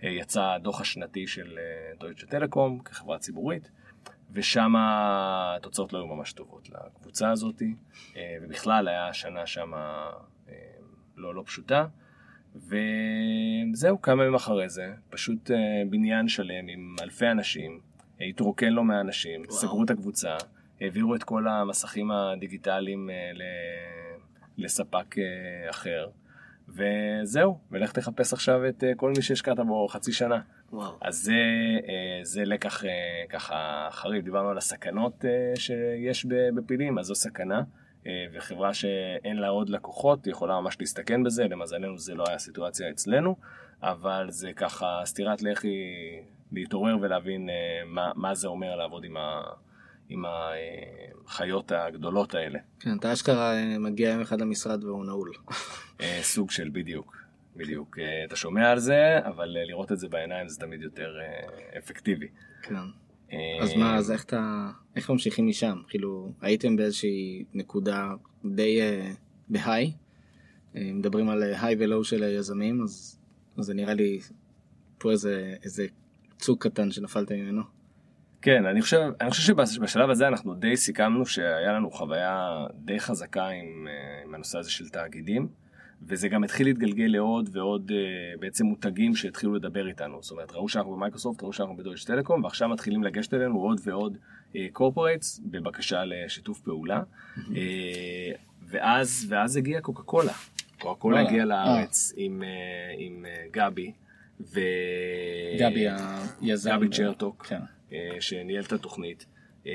[0.01, 1.59] יצא הדוח השנתי של
[1.99, 3.71] דויטשה טלקום כחברה ציבורית,
[4.31, 7.61] ושם התוצאות לא היו ממש טובות לקבוצה הזאת,
[8.41, 9.71] ובכלל היה שנה שם
[11.15, 11.85] לא, לא פשוטה.
[12.55, 15.51] וזהו, כמה ימים אחרי זה, פשוט
[15.89, 17.79] בניין שלם עם אלפי אנשים,
[18.21, 20.37] התרוקן לו מהאנשים, סגרו את הקבוצה.
[20.81, 23.31] העבירו את כל המסכים הדיגיטליים אה,
[24.57, 26.09] לספק אה, אחר.
[26.69, 30.39] וזהו, ולך תחפש עכשיו את אה, כל מי שהשקעת בו חצי שנה.
[30.71, 30.97] וואו.
[31.01, 31.41] אז זה,
[32.23, 32.83] זה לקח
[33.29, 37.61] ככה חריף, דיברנו על הסכנות שיש בפילים, אז זו סכנה.
[38.33, 43.35] וחברה שאין לה עוד לקוחות יכולה ממש להסתכן בזה, למזלנו זה לא היה סיטואציה אצלנו,
[43.81, 45.75] אבל זה ככה סטירת לחי
[46.51, 47.49] להתעורר ולהבין
[47.85, 49.41] מה, מה זה אומר לעבוד עם, ה,
[50.09, 50.23] עם
[51.27, 52.59] החיות הגדולות האלה.
[52.79, 55.31] כן, אתה אשכרה אה, מגיע יום אחד למשרד והוא נעול.
[56.01, 57.17] אה, סוג של בדיוק,
[57.55, 57.99] בדיוק.
[57.99, 61.17] אה, אתה שומע על זה, אבל לראות את זה בעיניים זה תמיד יותר
[61.77, 62.27] אפקטיבי.
[62.61, 62.75] כן.
[63.61, 65.81] אז מה, אז איך אתה, איך ממשיכים משם?
[65.87, 68.09] כאילו, הייתם באיזושהי נקודה
[68.45, 68.79] די
[69.49, 69.93] בהיי,
[70.75, 73.19] מדברים על היי ולואו של היזמים, אז
[73.57, 74.19] זה נראה לי
[74.97, 75.87] פה איזה, איזה
[76.37, 77.78] צוק קטן שנפלתם ממנו.
[78.41, 83.47] כן, אני חושב, אני חושב שבשלב הזה אנחנו די סיכמנו שהיה לנו חוויה די חזקה
[83.47, 85.47] עם, אה, עם הנושא הזה של תאגידים,
[86.07, 87.97] וזה גם התחיל להתגלגל לעוד ועוד אה,
[88.39, 90.17] בעצם מותגים שהתחילו לדבר איתנו.
[90.21, 94.17] זאת אומרת, ראו שאנחנו במייקרוסופט, ראו שאנחנו בדויטש טלקום, ועכשיו מתחילים לגשת אלינו עוד ועוד
[94.73, 97.01] corporates אה, בבקשה לשיתוף פעולה.
[98.67, 100.33] ואז, ואז הגיעה קוקה קולה.
[100.79, 102.43] קוקה קולה הגיעה לארץ עם,
[102.97, 103.91] עם גבי.
[104.39, 104.59] ו...
[105.59, 105.85] גבי
[106.41, 106.69] היזם.
[106.71, 107.45] גבי צ'רטוק.
[107.45, 107.59] כן.
[107.93, 109.25] אה, שניהל את התוכנית,
[109.67, 109.71] אה,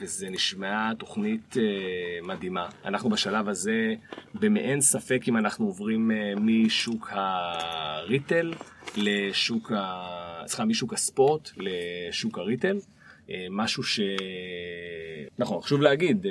[0.00, 1.62] וזה נשמעה תוכנית אה,
[2.22, 2.68] מדהימה.
[2.84, 3.94] אנחנו בשלב הזה
[4.34, 8.52] במעין ספק אם אנחנו עוברים משוק הריטל
[8.96, 10.42] לשוק ה...
[10.46, 12.76] סליחה, משוק הספורט לשוק הריטל.
[13.50, 14.00] משהו ש...
[15.38, 16.26] נכון, חשוב להגיד,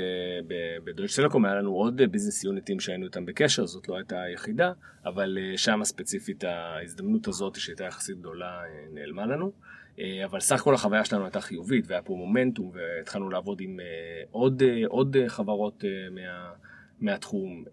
[0.84, 4.72] בדויטש סלקום היה לנו עוד ביזנס יוניטים שהיינו איתם בקשר, זאת לא הייתה היחידה,
[5.06, 8.62] אבל שם ספציפית ההזדמנות הזאת שהייתה יחסית גדולה
[8.94, 9.52] נעלמה לנו.
[10.00, 13.86] אה, אבל סך הכל החוויה שלנו הייתה חיובית והיה פה מומנטום והתחלנו לעבוד עם אה,
[14.32, 16.52] עוד, אה, עוד חברות מה,
[17.00, 17.64] מהתחום,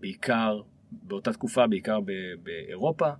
[0.00, 0.60] בעיקר
[0.92, 1.98] באותה תקופה, בעיקר
[2.42, 3.10] באירופה.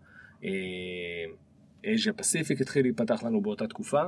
[1.84, 4.02] אייז'ה פסיפיק התחיל להיפתח לנו באותה תקופה,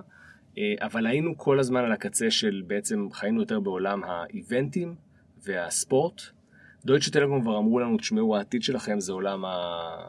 [0.80, 4.94] אבל היינו כל הזמן על הקצה של בעצם חיינו יותר בעולם האיבנטים
[5.42, 6.22] והספורט.
[6.84, 9.44] דויטשה טלקום כבר אמרו לנו, תשמעו, העתיד שלכם זה עולם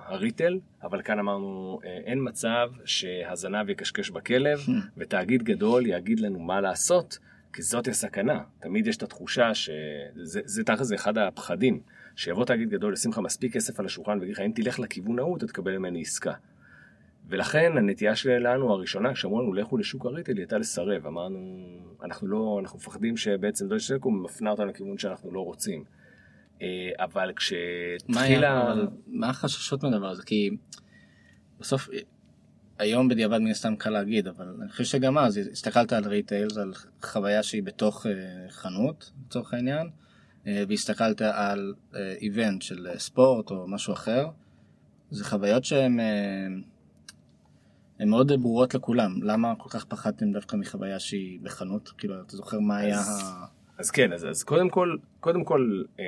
[0.06, 4.72] הריטל, אבל כאן אמרנו, אה, אין מצב שהזנב יקשקש בכלב, hmm.
[4.98, 7.18] ותאגיד גדול יגיד לנו מה לעשות,
[7.54, 8.40] כי זאת הסכנה.
[8.60, 11.80] תמיד יש את התחושה שזה תכל'ס זה אחד הפחדים,
[12.16, 15.38] שיבוא תאגיד גדול, ישים לך מספיק כסף על השולחן ויגיד לך, אם תלך לכיוון ההוא,
[15.38, 16.34] אתה תקבל ממני עסקה.
[17.28, 21.08] ולכן הנטייה שלנו הראשונה, כשאמרו לנו לכו לשוק הריטל, היא הייתה לסרב.
[21.08, 21.68] אמרנו,
[22.04, 25.84] אנחנו לא, אנחנו מפחדים שבעצם דויטשה טלקום מפנה אותנו לכיוון שאנחנו לא רוצים.
[26.64, 28.74] אה, אבל כשתחילה...
[29.08, 30.24] מה החששות מהדבר הזה?
[30.24, 30.50] כי
[31.60, 31.90] בסוף
[32.80, 36.74] היום בדיעבד מן הסתם קל להגיד, אבל אני חושב שגם אז הסתכלת על ריטיילס, על
[37.02, 38.10] חוויה שהיא בתוך uh,
[38.50, 39.90] חנות, לצורך העניין,
[40.46, 41.74] והסתכלת על
[42.22, 44.28] איבנט של ספורט או משהו אחר,
[45.12, 46.00] זה חוויות שהן
[48.00, 49.24] uh, מאוד ברורות לכולם.
[49.24, 51.92] למה כל כך פחדתם דווקא מחוויה שהיא בחנות?
[51.98, 52.84] כאילו, אתה זוכר מה אז...
[52.84, 53.46] היה ה...
[53.78, 56.06] אז כן, אז, אז קודם כל, קודם כל, אה,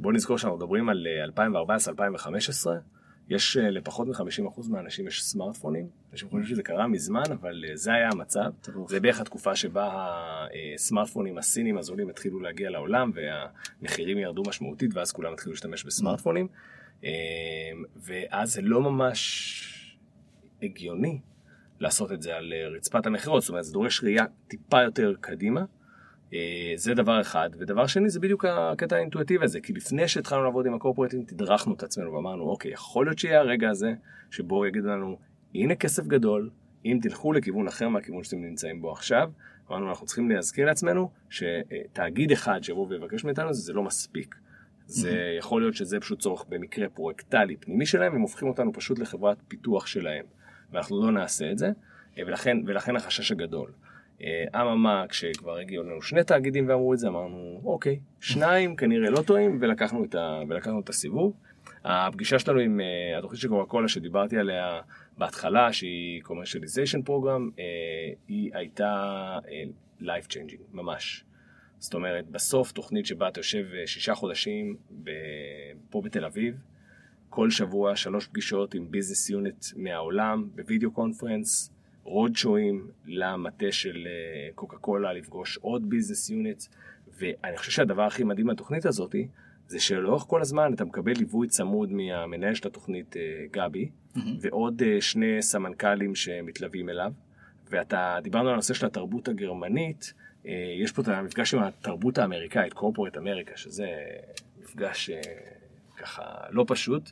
[0.00, 2.68] בוא נזכור שאנחנו מדברים על 2014-2015,
[3.28, 7.92] יש אה, לפחות מ-50% מהאנשים יש סמארטפונים, אנשים חושבים שזה קרה מזמן, אבל אה, זה
[7.92, 8.50] היה המצב.
[8.88, 10.06] זה בערך התקופה שבה
[10.74, 16.48] הסמארטפונים הסינים הזולים התחילו להגיע לעולם, והמחירים ירדו משמעותית, ואז כולם התחילו להשתמש בסמארטפונים.
[17.96, 19.72] ואז זה לא ממש
[20.62, 21.20] הגיוני
[21.80, 25.64] לעשות את זה על רצפת המכירות, זאת אומרת, זה דורש ראייה טיפה יותר קדימה.
[26.34, 30.66] אה, זה דבר אחד, ודבר שני זה בדיוק הקטע האינטואיטיבי הזה, כי לפני שהתחלנו לעבוד
[30.66, 33.94] עם הקורפורטים תדרכנו את עצמנו ואמרנו אוקיי, יכול להיות שיהיה הרגע הזה
[34.30, 35.18] שבו יגידו לנו
[35.54, 36.50] הנה כסף גדול,
[36.84, 39.30] אם תלכו לכיוון אחר מהכיוון שאתם נמצאים בו עכשיו,
[39.70, 44.34] אמרנו אנחנו צריכים להזכיר לעצמנו שתאגיד אחד שיבוא ויבקש מאיתנו זה, זה לא מספיק.
[44.86, 45.38] זה mm-hmm.
[45.38, 49.86] יכול להיות שזה פשוט צורך במקרה פרויקטלי פנימי שלהם, הם הופכים אותנו פשוט לחברת פיתוח
[49.86, 50.24] שלהם,
[50.72, 51.66] ואנחנו לא נעשה את זה,
[52.18, 53.72] אה, ולכן, ולכן החשש הגדול.
[54.22, 59.22] אה, אממה, כשכבר הגיעו לנו שני תאגידים ואמרו את זה, אמרנו, אוקיי, שניים כנראה לא
[59.22, 61.32] טועים, ולקחנו את, ה, ולקחנו את הסיבוב.
[61.84, 64.80] הפגישה שלנו עם uh, התוכנית של קוקה קולה שדיברתי עליה
[65.18, 67.60] בהתחלה, שהיא commercialization program, uh,
[68.28, 71.24] היא הייתה uh, life changing, ממש.
[71.78, 74.76] זאת אומרת, בסוף תוכנית שבה אתה יושב שישה חודשים.
[75.90, 76.54] פה בתל אביב,
[77.28, 81.72] כל שבוע שלוש פגישות עם business unit מהעולם, ב video conference,
[82.06, 86.62] roadshowים למטה של אה, קוקה קולה, לפגוש עוד business unit,
[87.18, 89.14] ואני חושב שהדבר הכי מדהים בתוכנית הזאת
[89.68, 94.20] זה שלאורך כל הזמן אתה מקבל ליווי צמוד מהמנהל של התוכנית אה, גבי, mm-hmm.
[94.40, 97.12] ועוד אה, שני סמנכ"לים שמתלווים אליו,
[97.70, 100.12] ואתה, דיברנו על הנושא של התרבות הגרמנית,
[100.82, 103.88] יש פה את המפגש עם התרבות האמריקאית, corporate America, שזה
[104.62, 105.10] מפגש
[105.96, 107.10] ככה לא פשוט.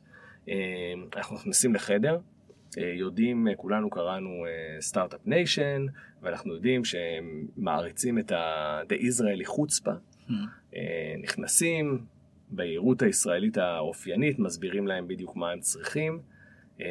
[1.16, 2.33] אנחנו נכנסים לחדר, אה,
[2.76, 4.44] יודעים, אה, כולנו קראנו
[4.80, 5.86] Start-Up אה, Nation,
[6.22, 9.92] ואנחנו יודעים שהם מעריצים את ה-The Israeli חוצפה,
[10.28, 10.74] אה,
[11.22, 12.04] נכנסים
[12.50, 16.20] ביהירות הישראלית האופיינית, מסבירים להם בדיוק מה הם צריכים.
[16.78, 16.82] אה,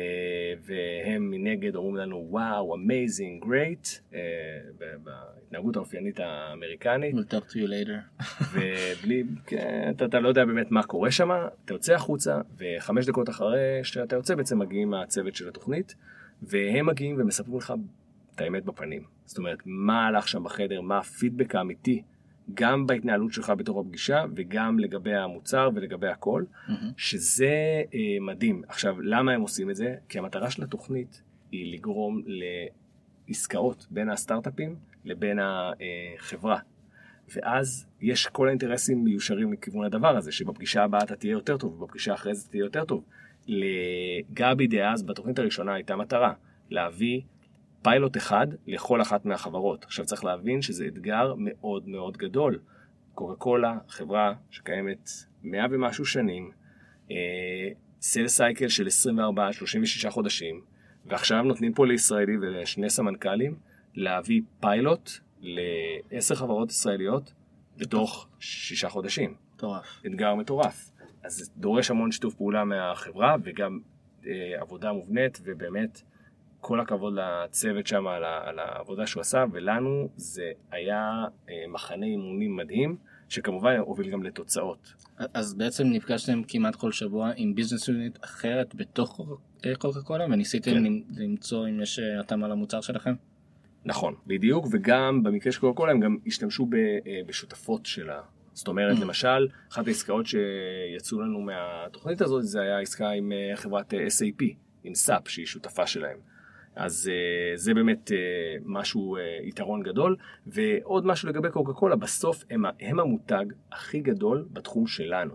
[0.65, 4.15] והם מנגד אומרים לנו וואו, amazing, great, אה,
[5.03, 7.15] בהתנהגות האופיינית האמריקנית.
[7.15, 8.23] We'll talk to you later.
[8.53, 11.29] ובלי, כן, אתה, אתה לא יודע באמת מה קורה שם,
[11.65, 15.95] אתה יוצא החוצה, וחמש דקות אחרי שאתה יוצא בעצם מגיעים הצוות של התוכנית,
[16.41, 17.73] והם מגיעים ומספרים לך
[18.35, 19.03] את האמת בפנים.
[19.25, 22.03] זאת אומרת, מה הלך שם בחדר, מה הפידבק האמיתי
[22.53, 26.71] גם בהתנהלות שלך בתוך הפגישה וגם לגבי המוצר ולגבי הכל, mm-hmm.
[26.97, 28.61] שזה אה, מדהים.
[28.67, 29.95] עכשיו, למה הם עושים את זה?
[30.09, 32.21] כי המטרה של התוכנית היא לגרום
[33.27, 34.75] לעסקאות בין הסטארט-אפים
[35.05, 36.59] לבין החברה.
[37.35, 42.13] ואז יש כל האינטרסים מיושרים לכיוון הדבר הזה, שבפגישה הבאה אתה תהיה יותר טוב, ובפגישה
[42.13, 43.03] אחרי זה תהיה יותר טוב.
[43.47, 46.33] לגבי דאז בתוכנית הראשונה הייתה מטרה,
[46.69, 47.21] להביא
[47.83, 49.83] פיילוט אחד לכל אחת מהחברות.
[49.83, 52.59] עכשיו צריך להבין שזה אתגר מאוד מאוד גדול.
[53.13, 55.09] קוקה קולה, חברה שקיימת
[55.43, 56.51] מאה ומשהו שנים,
[58.01, 58.87] סל uh, סייקל של
[60.07, 60.61] 24-36 חודשים,
[61.05, 63.55] ועכשיו נותנים פה לישראלי ולשני סמנכ"לים
[63.95, 67.33] להביא פיילוט לעשר חברות ישראליות
[67.77, 69.35] בתוך שישה חודשים.
[69.55, 70.01] מטורף.
[70.05, 70.91] אתגר מטורף.
[71.23, 73.79] אז זה דורש המון שיתוף פעולה מהחברה וגם
[74.21, 74.25] uh,
[74.59, 76.01] עבודה מובנית ובאמת
[76.63, 82.55] כל הכבוד לצוות שם על, על העבודה שהוא עשה, ולנו זה היה אה, מחנה אימונים
[82.55, 82.97] מדהים,
[83.29, 84.93] שכמובן הוביל גם לתוצאות.
[85.33, 89.21] אז בעצם נפגשתם כמעט כל שבוע עם ביזנס יוניט אחרת בתוך
[89.79, 90.83] קוקה קולה, וניסיתם כן.
[91.23, 93.13] למצוא אם יש אה, התאמה למוצר שלכם?
[93.85, 98.21] נכון, בדיוק, וגם במקרה של קוקה קולה הם גם השתמשו אה, בשותפות שלה.
[98.53, 99.01] זאת אומרת, mm.
[99.01, 104.45] למשל, אחת העסקאות שיצאו לנו מהתוכנית הזאת, זה היה עסקה עם חברת SAP,
[104.83, 106.32] עם SAP, שהיא שותפה שלהם.
[106.75, 108.13] אז uh, זה באמת uh,
[108.65, 110.15] משהו, uh, יתרון גדול.
[110.47, 115.33] ועוד משהו לגבי קוקה קולה, בסוף הם, הם המותג הכי גדול בתחום שלנו.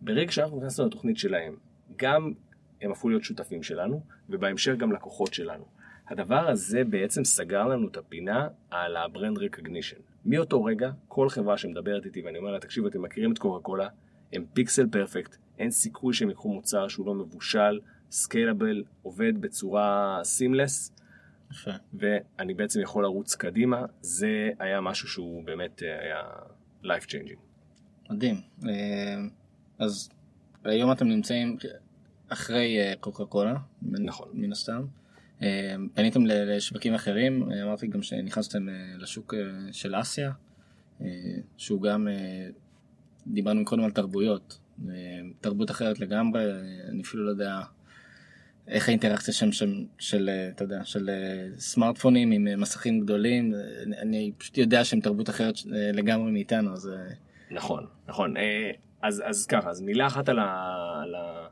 [0.00, 1.56] ברגע שאנחנו נכנסנו לתוכנית שלהם,
[1.96, 2.32] גם
[2.80, 5.64] הם הפכו להיות שותפים שלנו, ובהמשך גם לקוחות שלנו.
[6.08, 10.00] הדבר הזה בעצם סגר לנו את הפינה על ה-brand recognition.
[10.26, 13.88] מאותו רגע, כל חברה שמדברת איתי ואני אומר לה, תקשיבו, אתם מכירים את קוקה קולה,
[14.32, 17.80] הם פיקסל פרפקט, אין סיכוי שהם יקחו מוצר שהוא לא מבושל,
[18.12, 20.92] סקיילבל, עובד בצורה סימלס,
[21.94, 26.22] ואני בעצם יכול לרוץ קדימה, זה היה משהו שהוא באמת אה, היה
[26.84, 27.38] life changing.
[28.10, 28.40] מדהים.
[28.68, 29.16] אה,
[29.78, 30.10] אז
[30.64, 31.56] היום אתם נמצאים
[32.28, 34.28] אחרי אה, קוקה קולה, נכון.
[34.32, 34.84] מן הסתם.
[35.42, 40.32] אה, פניתם לשווקים אחרים, אה, אמרתי גם שנכנסתם אה, לשוק אה, של אסיה,
[41.00, 41.06] אה,
[41.56, 42.48] שהוא גם, אה,
[43.26, 44.58] דיברנו קודם על תרבויות,
[44.88, 44.94] אה,
[45.40, 47.60] תרבות אחרת לגמרי, אה, אני אפילו לא יודע
[48.68, 53.54] איך האינטראקציה שם, שם של, אה, אתה יודע, של אה, סמארטפונים עם אה, מסכים גדולים,
[54.02, 55.54] אני- פשוט יודע שהם תרבות אחרת
[55.92, 56.90] לגמרי מאיתנו, אז
[57.50, 58.34] נכון, נכון.
[59.02, 60.68] אז, אז ככה, אז מילה אחת על, ה,
[61.02, 61.46] על, ה,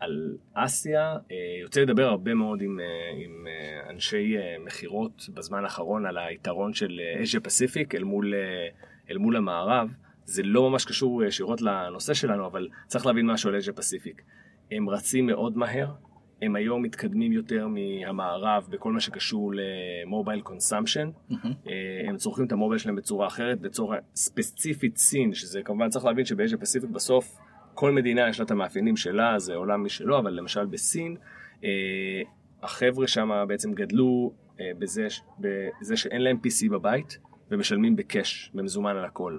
[0.00, 1.16] על אסיה,
[1.62, 2.80] יוצא לדבר הרבה מאוד עם,
[3.24, 3.46] עם
[3.90, 4.34] אנשי
[4.64, 8.34] מכירות בזמן האחרון על היתרון של Asia Pacific אל מול,
[9.10, 9.88] אל מול המערב.
[10.24, 14.22] זה לא ממש קשור ישירות לנושא שלנו, אבל צריך להבין משהו על Asia Pacific.
[14.70, 15.92] הם רצים מאוד מהר,
[16.42, 21.10] הם היום מתקדמים יותר מהמערב בכל מה שקשור ל mobile consumption.
[21.32, 26.04] אה, הם צורכים את ה mobile שלהם בצורה אחרת, בצורה ספציפית סין, שזה כמובן צריך
[26.04, 27.36] להבין שב Asia Pacific בסוף
[27.74, 31.16] כל מדינה יש לה את המאפיינים שלה, זה עולם משלו, אבל למשל בסין,
[31.64, 31.70] אה,
[32.62, 35.06] החבר'ה שם בעצם גדלו אה, בזה,
[35.40, 37.18] בזה שאין להם PC בבית
[37.50, 39.38] ומשלמים בקאש, במזומן על הכל.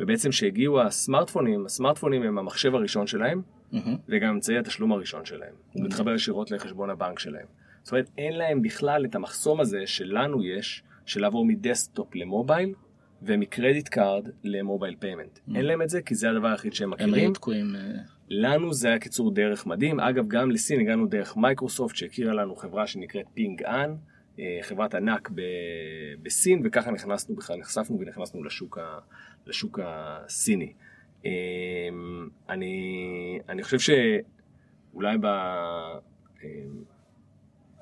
[0.00, 3.42] ובעצם כשהגיעו הסמארטפונים, הסמארטפונים הם המחשב הראשון שלהם,
[3.72, 3.96] מהמם.
[4.08, 5.54] וגם אמצעי התשלום הראשון שלהם.
[5.72, 7.46] הוא מתחבר ישירות לחשבון הבנק שלהם.
[7.82, 12.74] זאת אומרת, אין להם בכלל את המחסום הזה שלנו יש, של לעבור מדסקטופ למובייל,
[13.22, 15.38] ומ credit card ל mobile payment.
[15.54, 17.32] אין להם את זה, כי זה הדבר היחיד שהם הם היו מכירים.
[17.32, 17.74] תקועים.
[17.76, 17.80] אה,
[18.28, 20.00] לנו זה היה קיצור דרך מדהים.
[20.00, 23.94] אגב, גם לסין הגענו דרך מייקרוסופט, שהכירה לנו חברה שנקראת Ping An,
[24.38, 25.42] אה, חברת ענק ב-
[26.22, 28.98] בסין, וככה נכנסנו בכלל, נחשפנו ונכנסנו לשוק, ה,
[29.46, 30.72] לשוק הסיני.
[31.24, 31.30] אה,
[32.48, 35.24] אני, אני חושב שאולי ב...
[35.24, 36.48] אה,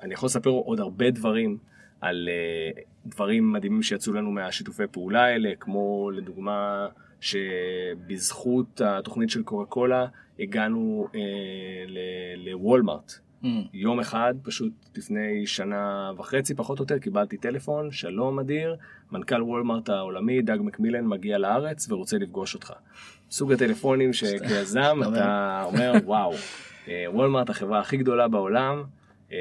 [0.01, 1.57] אני יכול לספר עוד הרבה דברים
[2.01, 6.87] על אה, דברים מדהימים שיצאו לנו מהשיתופי פעולה האלה, כמו לדוגמה
[7.19, 10.05] שבזכות התוכנית של קוקה קולה
[10.39, 11.21] הגענו אה,
[12.37, 13.13] לוולמארט.
[13.41, 13.63] מהמם.
[13.73, 18.75] יום אחד, פשוט לפני שנה וחצי פחות או יותר, קיבלתי טלפון, שלום אדיר,
[19.11, 22.73] מנכ"ל וולמארט העולמי, דאג מקמילן, מגיע לארץ ורוצה לפגוש אותך.
[23.29, 26.33] סוג הטלפונים שכיזם אתה אומר, וואו,
[26.87, 28.83] אה, וולמארט החברה הכי גדולה בעולם,
[29.31, 29.37] אה,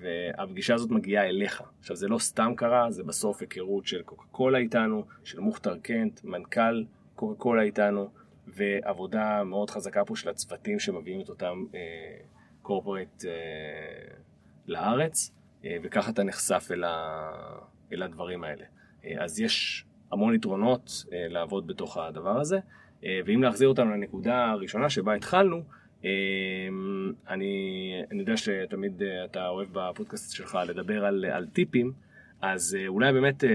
[0.00, 1.62] והפגישה הזאת מגיעה אליך.
[1.80, 6.20] עכשיו זה לא סתם קרה, זה בסוף היכרות של קוקה קולה איתנו, של מוכתר קנט,
[6.24, 8.10] מנכ"ל קוקה קולה איתנו,
[8.46, 11.64] ועבודה מאוד חזקה פה של הצוותים שמביאים את אותם
[12.62, 13.24] קורפורט
[14.66, 15.32] לארץ,
[15.64, 17.30] אה, וככה אתה נחשף אל, ה,
[17.92, 18.64] אל הדברים האלה.
[19.18, 22.58] אז יש המון יתרונות לעבוד בתוך הדבר הזה,
[23.02, 25.62] ואם להחזיר אותנו לנקודה הראשונה שבה התחלנו,
[26.04, 26.10] אה,
[27.28, 31.92] אני, אני יודע שתמיד אה, אתה אוהב בפודקאסט שלך לדבר על, על טיפים,
[32.42, 33.50] אז אה, אולי באמת אה,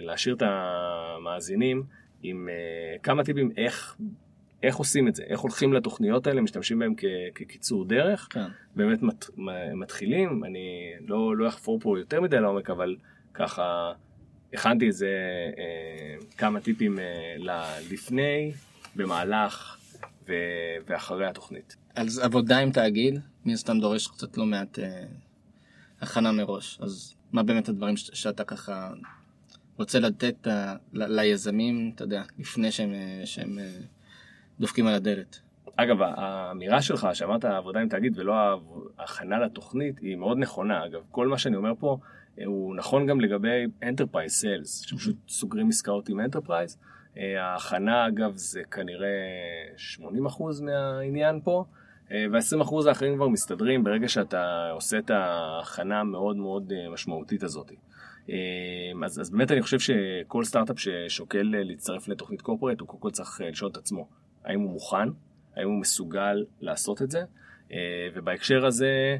[0.00, 1.82] להשאיר את המאזינים
[2.22, 3.96] עם אה, כמה טיפים איך,
[4.62, 7.04] איך עושים את זה, איך הולכים לתוכניות האלה, משתמשים בהם כ,
[7.34, 8.46] כקיצור דרך, כן.
[8.76, 9.24] באמת מת,
[9.74, 12.96] מתחילים, אני לא, לא אחפור פה יותר מדי לעומק, אבל
[13.34, 13.92] ככה
[14.54, 15.08] הכנתי איזה
[15.58, 17.04] אה, כמה טיפים אה,
[17.90, 18.52] לפני,
[18.96, 19.76] במהלך
[20.28, 20.32] ו,
[20.86, 21.76] ואחרי התוכנית.
[21.94, 25.04] אז עבודה עם תאגיד, מן הסתם דורש קצת לא מעט אה,
[26.00, 26.78] הכנה מראש.
[26.80, 28.90] אז מה באמת הדברים ש- שאתה ככה
[29.78, 33.70] רוצה לתת אה, ל- ליזמים, אתה יודע, לפני שהם, אה, שהם אה,
[34.60, 35.40] דופקים על הדלת?
[35.76, 38.34] אגב, האמירה שלך שאמרת עבודה עם תאגיד ולא
[38.98, 40.86] ההכנה לתוכנית היא מאוד נכונה.
[40.86, 41.98] אגב, כל מה שאני אומר פה
[42.44, 46.76] הוא נכון גם לגבי Enterprise Sales, שפשוט סוגרים עסקאות עם Enterprise.
[47.18, 49.08] אה, ההכנה, אגב, זה כנראה
[49.76, 51.64] 80% מהעניין פה,
[52.12, 57.72] אה, וה-20% האחרים כבר מסתדרים ברגע שאתה עושה את ההכנה המאוד מאוד אה, משמעותית הזאת.
[58.30, 58.36] אה,
[59.04, 63.10] אז, אז באמת אני חושב שכל סטארט-אפ ששוקל אה, להצטרף לתוכנית קורפורט, הוא קודם כל
[63.10, 64.08] צריך אה, לשאול את עצמו,
[64.44, 65.08] האם הוא מוכן?
[65.56, 67.22] האם הוא מסוגל לעשות את זה?
[67.72, 67.78] אה,
[68.14, 69.16] ובהקשר הזה, אה,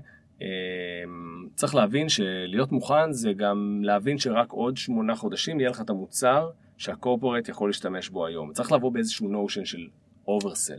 [1.55, 6.51] צריך להבין שלהיות מוכן זה גם להבין שרק עוד שמונה חודשים יהיה לך את המוצר
[6.78, 8.53] שה corporate יכול להשתמש בו היום.
[8.53, 9.89] צריך לבוא באיזשהו notion של
[10.28, 10.78] oversell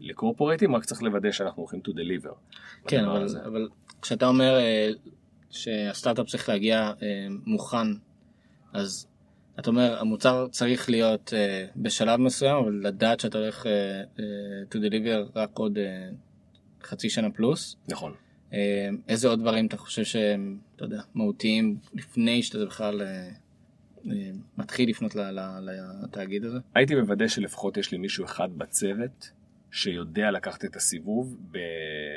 [0.00, 2.34] ל corporate ים, רק צריך לוודא שאנחנו הולכים to deliver.
[2.88, 3.44] כן, אבל, הזה.
[3.44, 3.68] אבל
[4.02, 4.90] כשאתה אומר אה,
[5.50, 7.86] שהסטארט-אפ צריך להגיע אה, מוכן,
[8.72, 9.06] אז
[9.58, 13.66] אתה אומר המוצר צריך להיות אה, בשלב מסוים, אבל לדעת שאתה הולך
[14.70, 15.78] to deliver רק עוד
[16.86, 17.76] חצי שנה פלוס.
[17.88, 18.14] נכון.
[18.52, 23.28] אה, איזה עוד דברים אתה חושב שהם, אתה יודע, מהותיים לפני שאתה בכלל אה,
[24.06, 25.16] אה, מתחיל לפנות
[26.02, 26.58] לתאגיד הזה?
[26.74, 29.30] הייתי מוודא שלפחות יש לי מישהו אחד בצוות
[29.70, 31.58] שיודע לקחת את הסיבוב ב-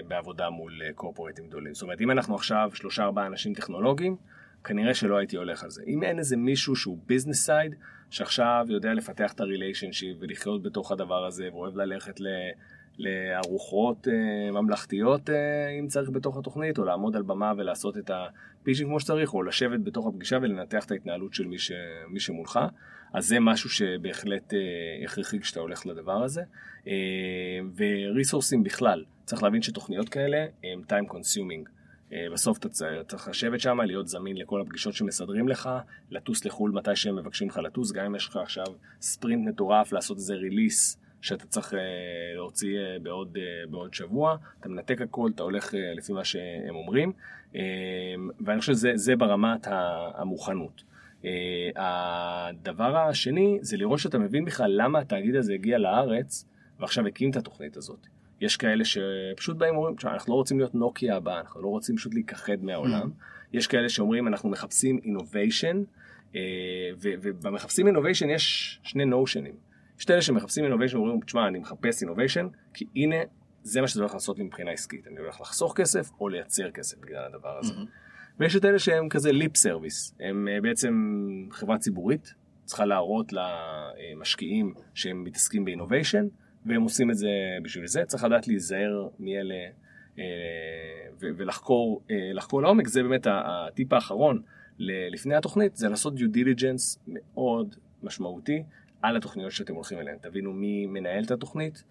[0.08, 1.74] בעבודה מול corporate ים גדולים.
[1.74, 4.16] זאת אומרת, אם אנחנו עכשיו שלושה ארבעה אנשים טכנולוגיים,
[4.64, 5.84] כנראה שלא הייתי הולך על זה.
[5.88, 7.76] אם אין איזה מישהו שהוא business side,
[8.10, 12.28] שעכשיו יודע לפתח את ה relationship ולחיות בתוך הדבר הזה, ואוהב ללכת ל...
[13.00, 18.22] לארוחות אה, ממלכתיות אה, אם צריך בתוך התוכנית, או לעמוד על במה ולעשות את ה
[18.22, 21.72] pitching כמו שצריך, או לשבת בתוך הפגישה ולנתח את ההתנהלות של מי, ש,
[22.08, 22.60] מי שמולך.
[23.14, 24.60] אז זה משהו שבהחלט אה,
[25.06, 26.42] הכרחי כשאתה הולך לדבר הזה.
[27.78, 31.70] וריסורסים בכלל, צריך להבין שתוכניות כאלה הם time consuming.
[32.34, 32.70] בסוף אתה
[33.08, 35.70] צריך לשבת שם, להיות זמין לכל הפגישות שמסדרים לך,
[36.12, 38.66] לטוס לחו"ל מתי שהם מבקשים לך לטוס, גם אם יש לך עכשיו
[39.02, 41.80] ספרינט מטורף לעשות איזה ריליס שאתה צריך אה,
[42.36, 43.38] להוציא אה, בעוד,
[43.70, 47.12] בעוד שבוע, אתה מנתק הכל, אתה הולך לפי מה שהם אומרים,
[48.46, 49.68] ואני חושב שזה ברמת
[50.16, 50.84] המוכנות.
[51.76, 56.46] הדבר השני זה לראות שאתה מבין בכלל למה התאגיד הזה הגיע לארץ
[56.80, 58.08] ועכשיו הקים את התוכנית הזאת.
[58.42, 62.14] יש כאלה שפשוט באים ואומרים, אנחנו לא רוצים להיות Nokia הבאה, אנחנו לא רוצים פשוט
[62.14, 63.10] להיכחד מהעולם.
[63.10, 63.24] Mm.
[63.54, 65.84] יש כאלה שאומרים, אנחנו מחפשים innovation,
[66.36, 66.42] אה,
[67.02, 69.69] ובמחפשים innovation יש שני notion ים.
[70.00, 73.16] יש כאלה שמחפשים innovation ואומרים, תשמע, אני מחפש innovation, כי הנה,
[73.64, 75.08] זה מה שזה הולך לעשות לי מבחינה עסקית.
[75.08, 77.74] אני הולך לחסוך כסף או לייצר כסף בגלל הדבר הזה.
[77.74, 78.40] Mm-hmm.
[78.40, 80.94] ויש את אלה שהם כזה lip service, הם אה, בעצם
[81.52, 82.34] חברה ציבורית,
[82.66, 86.26] צריכה להראות למשקיעים שהם מתעסקים ב innovation.
[86.66, 87.30] והם עושים את זה
[87.64, 88.06] בשביל זה.
[88.06, 89.56] צריך לדעת להיזהר מי אלה
[90.20, 90.24] אה,
[91.20, 92.32] ולחקור אה,
[92.62, 92.88] לעומק.
[92.88, 94.42] זה באמת הטיפ האחרון
[95.12, 98.64] לפני התוכנית, זה לעשות due diligence מאוד משמעותי
[99.02, 100.18] על התוכניות שאתם הולכים אליהן.
[100.22, 101.84] תבינו מי מנהל את התוכנית,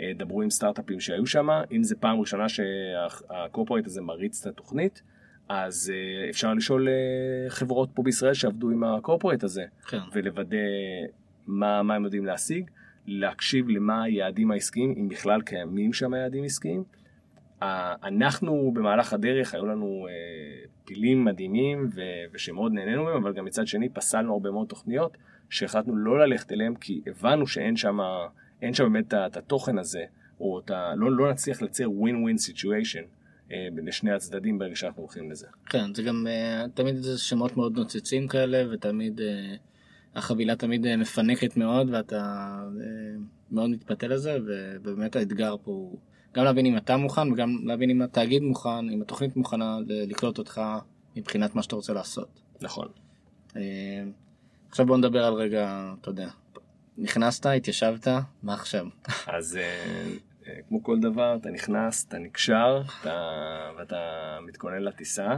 [0.00, 5.02] אה, דברו עם סטארט-אפים שהיו שם, אם זה פעם ראשונה שהקורפורט הזה מריץ את התוכנית.
[5.48, 5.92] אז
[6.30, 6.88] אפשר לשאול
[7.48, 9.98] חברות פה בישראל שעבדו עם הקורפורט הזה, כן.
[10.12, 10.56] ולוודא
[11.46, 12.70] מה, מה הם יודעים להשיג.
[13.06, 16.84] להקשיב למה היעדים העסקיים, אם בכלל קיימים שם יעדים עסקיים.
[18.02, 21.88] אנחנו במהלך הדרך, היו לנו אה, פילים מדהימים
[22.32, 25.16] ושמאוד נהנינו מהם, אבל גם מצד שני פסלנו הרבה מאוד תוכניות
[25.50, 27.98] שהחלטנו לא ללכת אליהם כי הבנו שאין שם,
[28.62, 30.04] אין שם באמת את התוכן הזה,
[30.40, 33.04] או את ה, לא, לא נצליח לייצר win-win situation
[33.52, 35.46] אה, לשני הצדדים ברגע שאנחנו הולכים לזה.
[35.66, 39.20] כן, זה גם אה, תמיד זה שמות מאוד נוצצים כאלה, ותמיד...
[40.16, 42.16] החבילה תמיד אה, מפנקת מאוד ואתה
[42.80, 43.18] אה,
[43.50, 45.98] מאוד מתפתה לזה ובאמת האתגר פה הוא
[46.34, 50.60] גם להבין אם אתה מוכן וגם להבין אם התאגיד מוכן, אם התוכנית מוכנה לקלוט אותך
[51.16, 52.28] מבחינת מה שאתה רוצה לעשות.
[52.60, 52.88] נכון.
[54.66, 56.28] אה, עכשיו בוא נדבר על רגע, אתה יודע,
[56.98, 58.08] נכנסת, התיישבת,
[58.42, 58.86] מה עכשיו?
[59.26, 59.58] אז
[60.68, 63.20] כמו כל דבר, אתה נכנס, אתה נקשר, אתה,
[63.78, 63.96] ואתה
[64.46, 65.36] מתכונן לטיסה.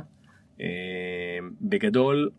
[1.60, 2.30] בגדול,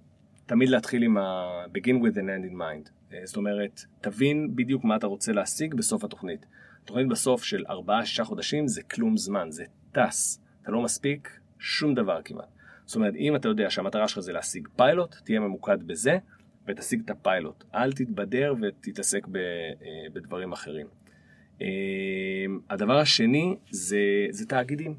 [0.45, 2.89] תמיד להתחיל עם ה- begin with an end in mind.
[3.13, 6.45] אה, זאת אומרת, תבין בדיוק מה אתה רוצה להשיג בסוף התוכנית.
[6.85, 7.71] תוכנית בסוף של 4-6
[8.23, 10.41] חודשים זה כלום זמן, זה טס.
[10.63, 12.47] אתה לא מספיק שום דבר כמעט.
[12.85, 16.17] זאת אומרת, אם אתה יודע שהמטרה שלך זה להשיג פיילוט, תהיה ממוקד בזה
[16.69, 17.63] ותשיג את הפיילוט.
[17.75, 19.73] אל תתבזר ותתעסק ב, אה,
[20.13, 20.87] בדברים אחרים.
[21.61, 21.67] אה,
[22.69, 24.95] הדבר השני זה, זה תאגידים.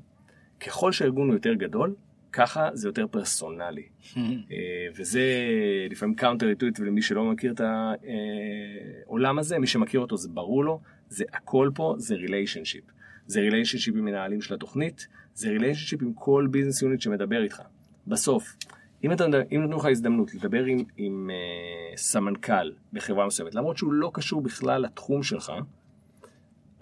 [0.60, 1.94] ככל שהארגון הוא יותר גדול,
[2.32, 3.88] ככה זה יותר פרסונלי.
[4.16, 4.22] אה,
[4.96, 5.22] וזה
[5.90, 7.60] לפעמים counter intuitive למי שלא מכיר את
[9.06, 12.84] העולם הזה, מי שמכיר אותו זה ברור לו, זה הכל פה זה relationship.
[13.26, 17.62] זה relationship עם מנהלים של התוכנית, זה relationship עם כל business unit שמדבר איתך.
[18.06, 18.56] בסוף,
[19.04, 24.42] אם, נתנו לך הזדמנות לדבר עם, עם אה, סמנכ"ל בחברה מסוימת, למרות שהוא לא קשור
[24.42, 25.52] בכלל לתחום שלך,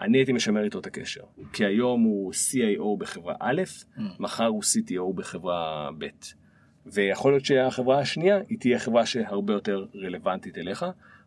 [0.01, 1.21] אני הייתי משמר איתו את הקשר.
[1.53, 3.61] כי היום הוא CIO בחברה א',
[3.95, 4.01] mm.
[4.19, 6.07] מחר הוא CTO בחברה ב'.
[6.85, 10.85] ויכול להיות שהחברה השנייה היא תהיה חברה שהרבה יותר רלוונטית אליך,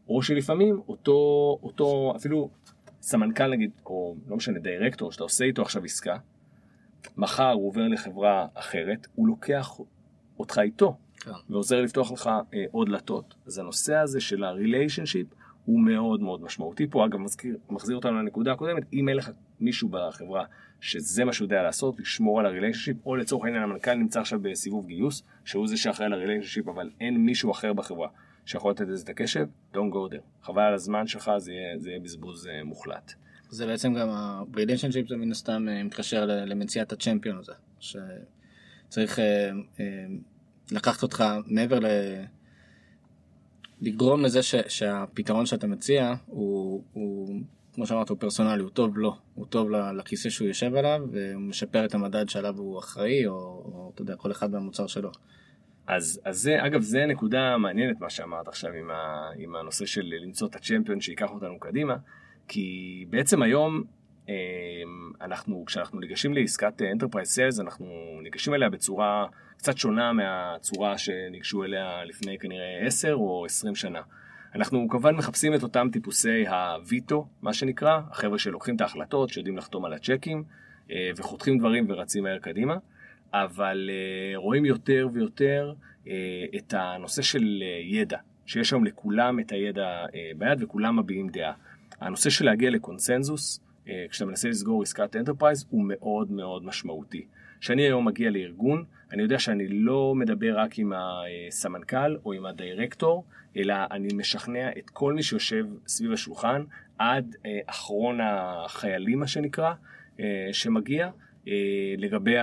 [0.09, 2.51] או שלפעמים אותו, אותו אפילו
[3.01, 6.17] סמנכ"ל נגיד, או לא משנה, דירקטור, שאתה עושה איתו עכשיו עסקה,
[7.17, 9.81] מחר הוא עובר לחברה אחרת, הוא לוקח
[10.39, 11.31] אותך איתו, כן.
[11.51, 13.35] ועוזר לפתוח לך אה, עוד דלתות.
[13.47, 15.27] אז הנושא הזה של הריליישנשיפ,
[15.65, 17.07] הוא מאוד מאוד משמעותי פה.
[17.07, 19.31] אגב, מזכיר, מחזיר אותנו לנקודה הקודמת, אם אין לך
[19.61, 20.45] מישהו בחברה
[20.81, 24.87] שזה מה שהוא יודע לעשות, לשמור על הריליישנשיפ, או לצורך העניין המנכ"ל נמצא עכשיו בסיבוב
[24.87, 28.09] גיוס, שהוא זה שאחראי על הריליישנשיפ, אבל אין מישהו אחר בחברה
[28.47, 30.47] שיכול לתת לזה את הקשב, don't go there.
[30.47, 33.13] חבל על הזמן שלך, זה יהיה, זה יהיה בזבוז uh, מוחלט.
[33.51, 38.07] זה בעצם גם ה-relationship זה מן הסתם uh, מתקשר למציאת הצ'מפיון הזה, שצריך
[38.99, 39.81] uh, uh,
[40.73, 41.87] לקחת אותך מעבר ל...
[43.81, 47.41] לגרום לזה ש, שהפתרון שאתה מציע הוא, הוא
[47.75, 51.85] כמו שאמרת הוא פרסונלי הוא טוב לו הוא טוב לכיסא שהוא יושב עליו והוא משפר
[51.85, 55.11] את המדד שעליו הוא אחראי או, או אתה יודע כל אחד מהמוצר שלו.
[55.87, 60.15] אז, אז זה אגב זה נקודה מעניינת מה שאמרת עכשיו עם, ה, עם הנושא של
[60.23, 61.97] למצוא את הצ'מפיון שיקח אותנו קדימה
[62.49, 63.85] כי בעצם היום
[65.21, 67.87] אנחנו, כשאנחנו ניגשים לעסקת Enterprise Sales, אנחנו
[68.23, 74.01] ניגשים אליה בצורה קצת שונה מהצורה שניגשו אליה לפני כנראה 10 או 20 שנה.
[74.55, 79.85] אנחנו כמובן מחפשים את אותם טיפוסי הוויטו, מה שנקרא, החבר'ה שלוקחים את ההחלטות, שיודעים לחתום
[79.85, 80.45] על הצ'קים,
[80.91, 82.77] אה, וחותכים דברים ורצים מהר קדימה,
[83.33, 85.73] אבל אה, רואים יותר ויותר
[86.09, 86.13] אה,
[86.57, 90.05] את הנושא של ידע, שיש היום לכולם את הידע
[90.37, 91.53] ביד וכולם מביעים דעה.
[92.01, 97.27] הנושא של להגיע לקונסנזוס, כשאתה מנסה לסגור עסקת enterprise, הוא מאוד מאוד משמעותי.
[97.61, 103.25] כשאני היום מגיע לארגון, אני יודע שאני לא מדבר רק עם הסמנכ"ל או עם הדירקטור,
[103.57, 106.65] אלא אני משכנע את כל מי שיושב סביב השולחן,
[106.99, 109.73] עד אחרון החיילים, מה שנקרא,
[110.21, 111.11] אה, שמגיע
[111.49, 111.53] אה,
[111.99, 112.37] לגבי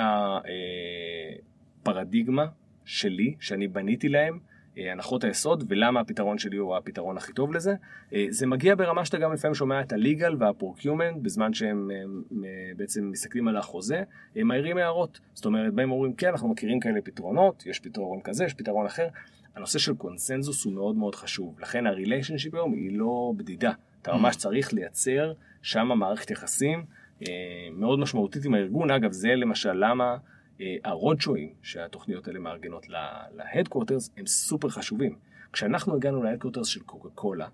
[1.84, 2.46] הפרדיגמה
[2.86, 4.40] שלי, שאני בניתי להם, אה,
[4.92, 7.76] הנחות היסוד ולמה הפתרון שלי הוא הפתרון הכי טוב לזה.
[8.30, 11.90] זה מגיע ברמה שאתה גם לפעמים שומע את הליגל והפורקיומנט בזמן שהם
[12.78, 14.04] בעצם מסתכלים על החוזה,
[14.36, 15.20] הם מעירים הערות.
[15.34, 19.08] זאת אומרת, באים ואומרים, כן, אנחנו מכירים כאלה פתרונות, יש פתרון כזה, יש פתרון אחר.
[19.56, 23.72] הנושא של קונסנזוס הוא מאוד מאוד חשוב, לכן הריליישנשיפ היום היא לא בדידה.
[24.02, 26.86] אתה ממש צריך לייצר שם מערכת יחסים.
[27.28, 28.92] אה, מאוד משמעותית עם הארגון.
[28.92, 30.18] אגב, זה למשל למה אה,
[30.84, 32.86] הרודשואים שהתוכניות האלה מארגנות
[33.36, 35.16] להדקוורטרס הם סופר חשובים.
[35.54, 37.48] כשאנחנו הגענו להדקוורטרס של קוקה קולה,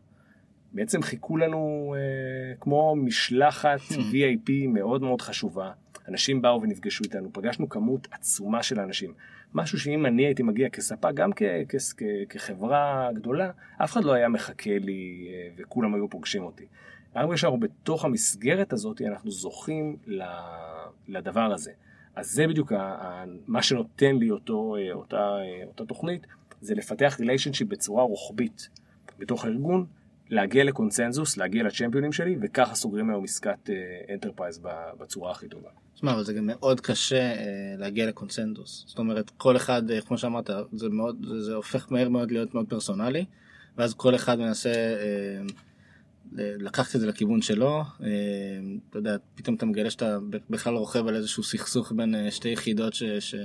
[0.74, 3.94] בעצם חיכו לנו אה, כמו משלחת hmm.
[3.94, 5.72] VIP מאוד מאוד חשובה.
[6.08, 9.14] אנשים באו ונפגשו איתנו, פגשנו כמות עצומה של אנשים.
[9.54, 13.52] משהו שאם אני הייתי מגיע כספק, גם כ- כ- כ- כחברה גדולה,
[13.84, 16.66] אף אחד לא היה מחכה לי אה, וכולם היו פוגשים אותי.
[17.16, 19.98] ברגע שאנחנו בתוך המסגרת הזאת, אנחנו זוכים
[21.08, 21.72] לדבר הזה.
[22.16, 22.72] אז זה בדיוק
[23.48, 26.28] מה שנותן לי אותו, אה, אותה, אה, אותה תוכנית,
[26.62, 28.70] זה לפתח relationship בצורה רוחבית
[29.20, 29.86] בתוך הארגון,
[30.30, 33.70] להגיע לקונצנזוס, להגיע ל champion ים שלי, וככה סוגרים היום עסקת
[34.14, 35.70] enterprise אה, בצורה הכי טובה.
[35.96, 37.34] תשמע, אבל זה גם מאוד קשה
[37.78, 38.84] להגיע לקונצנזוס.
[38.88, 42.66] זאת אומרת, כל אחד, כמו שאמרת, זה, מאוד, זה, זה הופך מהר מאוד להיות מאוד
[42.70, 43.26] פרסונלי,
[43.78, 44.74] ואז כל אחד מנסה...
[46.38, 48.08] לקחת את זה לכיוון שלו, אה,
[48.90, 50.18] אתה יודע, פתאום אתה מגלה שאתה
[50.50, 53.04] בכלל רוכב על איזשהו סכסוך בין אה, שתי יחידות ש...
[53.04, 53.36] ש...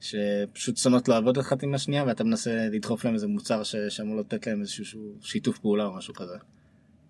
[0.00, 3.62] שפשוט שונות לעבוד אחת עם השנייה ואתה מנסה לדחוף להם איזה מוצר.
[3.88, 6.36] שאמור לתת להם איזשהו שיתוף פעולה או משהו כזה.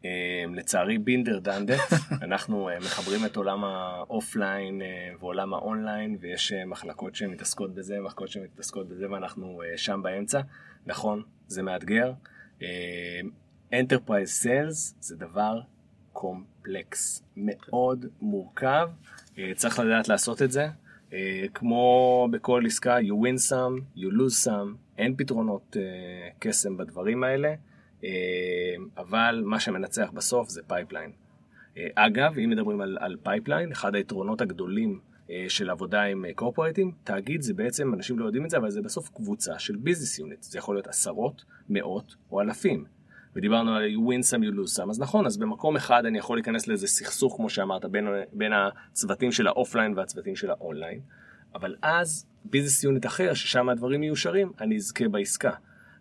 [0.05, 1.77] אה, לצערי בינדר דנדה,
[2.23, 4.83] אנחנו מחברים את עולם האופליין
[5.21, 10.41] ועולם האונליין ויש מחלקות שמתעסקות בזה, מחלקות שמתעסקות בזה ואנחנו שם באמצע.
[10.87, 12.13] נכון, זה מאתגר.
[13.73, 15.61] Enterprise Sales זה דבר
[16.13, 18.89] קומפלקס, מאוד מורכב,
[19.39, 20.69] אה, צריך לדעת לעשות את זה.
[21.13, 25.83] אה, כמו בכל עסקה, you win some, you lose some, אין פתרונות אה,
[26.39, 27.55] קסם בדברים האלה,
[28.97, 31.13] אבל מה שמנצח בסוף זה pipeline.
[31.95, 35.01] אגב, אם מדברים על, על pipeline, אחד היתרונות הגדולים
[35.49, 39.09] של עבודה עם קורפורטים, תאגיד זה בעצם, אנשים לא יודעים את זה, אבל זה בסוף
[39.09, 40.43] קבוצה של business unit.
[40.43, 42.85] זה יכול להיות עשרות, מאות או אלפים.
[43.37, 46.37] ודיברנו על you win some you lose some, אז נכון, אז במקום אחד אני יכול
[46.37, 51.01] להיכנס לאיזה סכסוך, כמו שאמרת, בין, בין הצוותים של האופליין והצוותים של האונליין,
[51.55, 55.51] אבל אז business unit אחר, ששם הדברים מיושרים, אני אזכה בעסקה.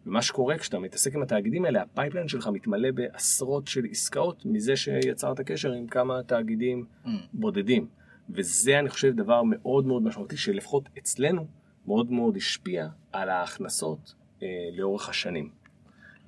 [0.05, 4.75] ומה שקורה כשאתה מתעסק עם התאגידים האלה, ה pipeline שלך מתמלא בעשרות של עסקאות מזה
[4.75, 7.09] שיצרת קשר עם כמה תאגידים ממ.
[7.33, 7.87] בודדים.
[8.29, 11.47] וזה אני חושב דבר מאוד מאוד משמעותי, שלפחות אצלנו
[11.87, 14.13] מאוד מאוד השפיע על ההכנסות
[14.43, 15.49] אה, לאורך השנים.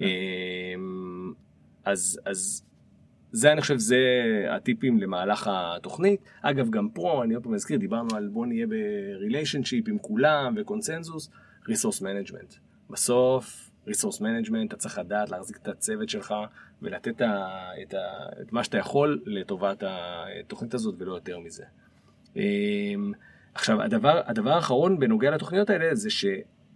[0.02, 1.34] אמ,
[1.86, 2.64] אז, אז
[3.32, 3.98] זה אני חושב, זה
[4.50, 6.20] הטיפים למהלך התוכנית.
[6.42, 10.54] אגב, גם פה, אני עוד פעם מזכיר, דיברנו על בוא נהיה ב relationship עם כולם
[10.58, 11.30] וקונצנזוס,
[11.68, 12.54] resource management.
[12.90, 16.34] בסוף, resource management, אתה צריך לדעת להחזיק את הצוות שלך
[16.82, 17.22] ולתת את,
[17.82, 17.96] את,
[18.42, 21.64] את מה שאתה יכול לטובת התוכנית הזאת ולא יותר מזה.
[22.36, 23.12] אמ,
[23.54, 26.26] עכשיו, הדבר, הדבר האחרון בנוגע לתוכניות האלה זה ש...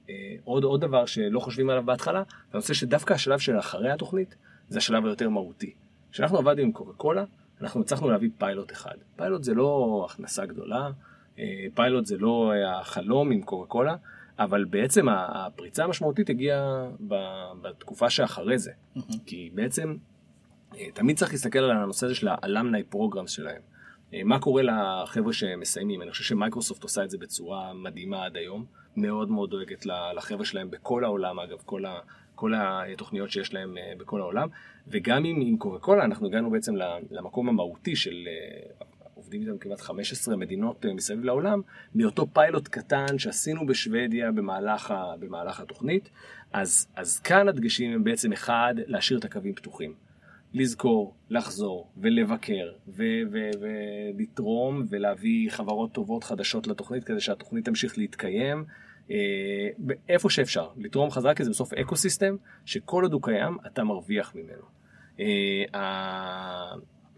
[0.10, 4.36] אה, עוד, עוד דבר שלא חושבים עליו בהתחלה, זה הנושא שדווקא השלב של אחרי התוכנית,
[4.70, 5.74] זה השלב היותר מהותי.
[6.12, 7.24] כשאנחנו עבדנו עם קוקה קולה,
[7.62, 8.96] אנחנו הצלחנו להביא פיילוט אחד.
[9.16, 10.90] פיילוט זה לא הכנסה גדולה,
[11.40, 13.96] אה, פיילוט זה לא החלום עם קוקה קולה,
[14.40, 16.88] אבל בעצם הפריצה המשמעותית הגיעה
[17.62, 18.72] בתקופה שאחרי זה.
[19.26, 19.96] כי בעצם
[20.76, 23.62] אה, תמיד צריך להסתכל על הנושא הזה של ה alumni programs שלהם.
[24.24, 26.02] מה קורה לחבר'ה שמסיימים?
[26.02, 28.66] אני חושב שמייקרוסופט עושה את זה בצורה מדהימה עד היום.
[28.98, 29.86] מאוד מאוד דואגת
[30.16, 32.00] לחבר'ה שלהם בכל העולם, אגב, כל, ה,
[32.36, 34.48] כל התוכניות שיש להם אה, בכל העולם.
[34.88, 36.74] וגם עם, עם קוקה קולה אנחנו הגענו בעצם
[37.12, 41.62] למקום המהותי של אה, עובדים איתם כמעט 15 מדינות אה, מסביב לעולם,
[41.96, 46.10] מאותו פיילוט קטן שעשינו בשוודיה במהלך, ה, במהלך התוכנית.
[46.54, 50.05] אז, אז כאן הדגשים הם בעצם אחד, להשאיר את הקווים פתוחים.
[50.56, 58.66] לזכור, לחזור ולבקר ו- ו- ולתרום ולהביא חברות טובות חדשות לתוכנית כדי שהתוכנית תמשיך להתקיים.
[59.12, 59.16] אה,
[60.10, 62.36] איפה שאפשר, לתרום חזרה כי זה בסוף אקו סיסטם
[62.66, 64.64] שכל עוד הוא קיים אתה מרוויח ממנו.
[65.20, 66.76] אה,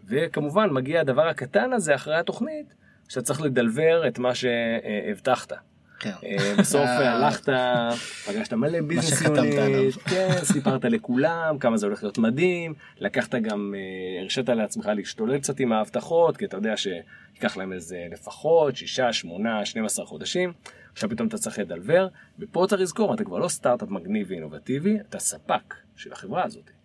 [0.08, 2.74] וכמובן מגיע הדבר הקטן הזה אחרי התוכנית
[3.08, 5.52] שאתה צריך לדלבר את מה שהבטחת.
[6.00, 6.12] כן.
[6.24, 7.48] אה, בסוף הלכת,
[8.26, 14.22] פגשת מלא ביזנס יוניט, כן, סיפרת לכולם כמה זה הולך להיות מדהים, לקחת גם, אה,
[14.22, 19.64] הרשית לעצמך להשתולל קצת עם ההבטחות, כי אתה יודע שייקח להם איזה לפחות 6, 8,
[19.64, 20.52] 12 חודשים,
[20.92, 25.18] עכשיו פתאום אתה צריך לדלבר, ופה צריך לזכור, אתה כבר לא סטארט-אפ מגניב ואינובטיבי, אתה
[25.18, 26.77] ספק של החברה הזאת.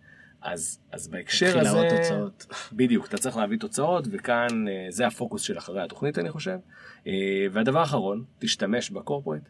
[0.44, 2.46] אז, אז בהקשר הזה, תוצאות.
[2.72, 6.58] בדיוק, אתה צריך להביא תוצאות, וכאן אה, זה הפוקוס של אחרי התוכנית אני חושב.
[7.06, 7.12] אה,
[7.52, 9.48] והדבר האחרון, תשתמש ב corporate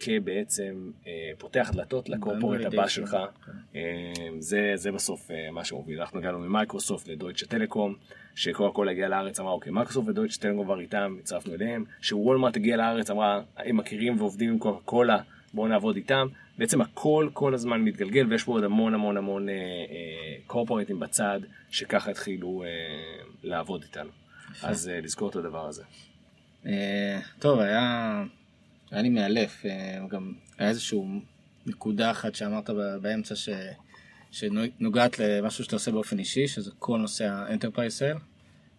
[0.00, 3.16] כבעצם אה, פותח דלתות ל corporate הבא שלך.
[3.46, 3.80] כן.
[4.38, 6.00] זה, זה בסוף מה שמוביל.
[6.00, 7.94] אנחנו הגענו ממייקרוסופט לדויטשה טלקום,
[8.34, 12.76] שקוקה קולה הגיעה לארץ אמרה אוקיי מייקרוסופט ודויטשה טלקום כבר איתם, הצטרפנו אליהם, שוולמרט הגיע
[12.76, 15.18] לארץ אמרה הם מכירים ועובדים עם קוקה קולה,
[15.54, 16.26] בואו נעבוד איתם.
[16.58, 19.46] בעצם הכל כל הזמן מתגלגל ויש פה עוד המון המון המון
[20.46, 21.40] קורפורטים אה, בצד
[21.70, 22.68] שככה התחילו אה,
[23.42, 24.10] לעבוד איתנו.
[24.62, 25.82] אז אה, לזכור את הדבר הזה.
[26.66, 28.24] אה, טוב היה,
[28.90, 31.20] היה לי מאלף אה, גם היה איזשהו
[31.66, 32.70] נקודה אחת שאמרת
[33.02, 33.48] באמצע ש,
[34.30, 38.16] שנוגעת למשהו שאתה עושה באופן אישי שזה כל נושא ה enterprise sale.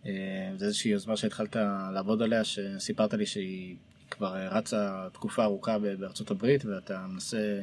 [0.06, 0.12] אה,
[0.56, 1.56] זה איזושהי יוזמה שהתחלת
[1.94, 3.76] לעבוד עליה שסיפרת לי שהיא
[4.16, 7.61] כבר אה, רצה תקופה ארוכה בארצות הברית ואתה מנסה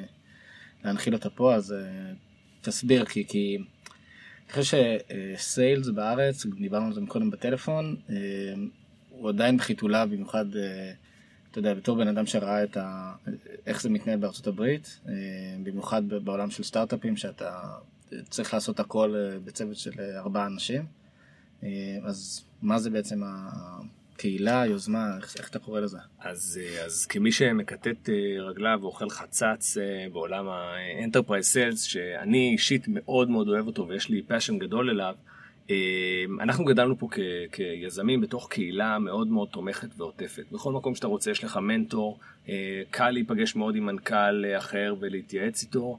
[0.85, 2.13] להנחיל אותה פה אז אה,
[2.61, 3.59] תסביר כי כי
[4.45, 4.77] אני חושב
[5.37, 8.17] שסיילס בארץ דיברנו על זה קודם בטלפון אה,
[9.11, 10.45] הוא עדיין בחיתוליו במיוחד
[11.51, 13.13] אתה יודע בתור בן אדם שראה את ה...
[13.67, 15.01] איך זה מתנהל בארצות הברית
[15.63, 17.61] במיוחד בעולם של סטארט-אפים שאתה
[18.29, 20.87] צריך לעשות הכל בצוות של ארבעה אנשים
[22.05, 23.23] אז מה זה בעצם
[24.23, 25.99] קהילה, יוזמה, איך, איך אתה קורא לזה?
[26.21, 30.47] אז, אה, אז כמי שמכתת אה, רגליו ואוכל חצץ אה, בעולם
[31.41, 35.15] sales, שאני אישית מאוד מאוד אוהב אותו ויש לי passion גדול אליו,
[36.41, 37.19] אנחנו גדלנו פה כ,
[37.53, 40.45] כיזמים בתוך קהילה מאוד מאוד תומכת ועוטפת.
[40.53, 42.19] בכל מקום שאתה רוצה יש לך מנטור,
[42.91, 45.99] קל להיפגש מאוד עם מנכ"ל אחר ולהתייעץ איתו,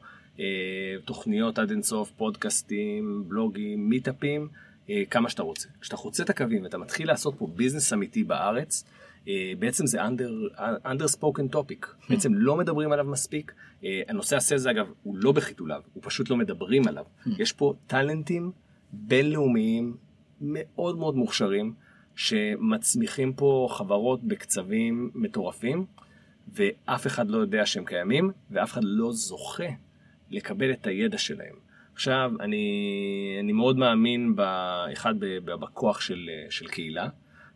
[1.06, 4.48] תוכניות עד אינסוף, פודקאסטים, בלוגים, מיטאפים.
[4.90, 5.70] אה, כמה שאתה רוצה.
[5.82, 8.84] כשאתה חוצה את הקווים ואתה מתחיל לעשות פה ביזנס אמיתי בארץ,
[9.28, 12.06] אה, בעצם זה under, under spoken topic, hmm.
[12.10, 13.54] בעצם לא מדברים עליו מספיק.
[13.84, 17.06] אה, הנושא הזה אגב הוא לא בחיתוליו, הוא פשוט לא מדברים עליו.
[17.26, 17.30] Hmm.
[17.38, 18.52] יש פה טאלנטים
[18.94, 19.98] בינלאומיים
[20.42, 21.74] מאוד מאוד מוכשרים,
[22.16, 25.86] שמצמיחים פה חברות בקצבים מטורפים,
[26.54, 29.70] ואף אחד לא יודע שהם קיימים, ואף אחד לא זוכה
[30.32, 31.56] לקבל את הידע שלהם.
[31.94, 34.36] עכשיו, אני, אני מאוד מאמין,
[34.94, 35.14] אחד,
[35.46, 37.08] בכוח של, של קהילה,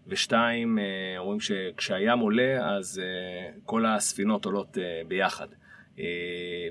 [0.07, 0.83] ושתיים, אה,
[1.17, 5.47] אומרים שכשהים עולה, אז אה, כל הספינות עולות אה, ביחד.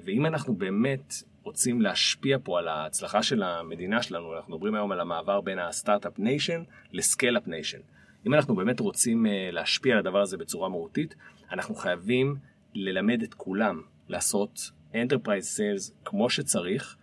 [0.05, 5.01] ואם אנחנו באמת רוצים להשפיע פה על ההצלחה של המדינה שלנו, אנחנו מדברים היום על
[5.01, 7.79] המעבר בין ה Start-Up Nation ל Scale-Up Nation.
[8.27, 11.15] אם אנחנו באמת רוצים להשפיע על הדבר הזה בצורה מהותית,
[11.53, 12.37] אנחנו חייבים
[12.75, 16.97] ללמד את כולם לעשות enterprise sales כמו שצריך,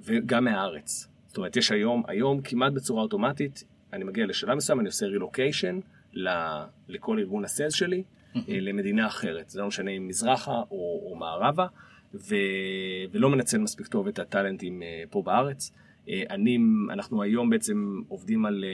[0.00, 1.08] וגם מהארץ.
[1.26, 5.80] זאת אומרת, יש היום, היום כמעט בצורה אוטומטית, אני מגיע לשלב מסוים, אני עושה רילוקיישן
[6.88, 8.02] לכל ארגון הסיילס שלי,
[8.36, 9.50] אה, למדינה אחרת.
[9.50, 11.66] זה לא משנה אם מזרחה או, או מערבה,
[12.14, 12.34] ו,
[13.12, 15.72] ולא מנצל מספיק טוב את הטאלנטים אה, פה בארץ.
[16.08, 16.58] אני,
[16.90, 18.64] אנחנו היום בעצם עובדים על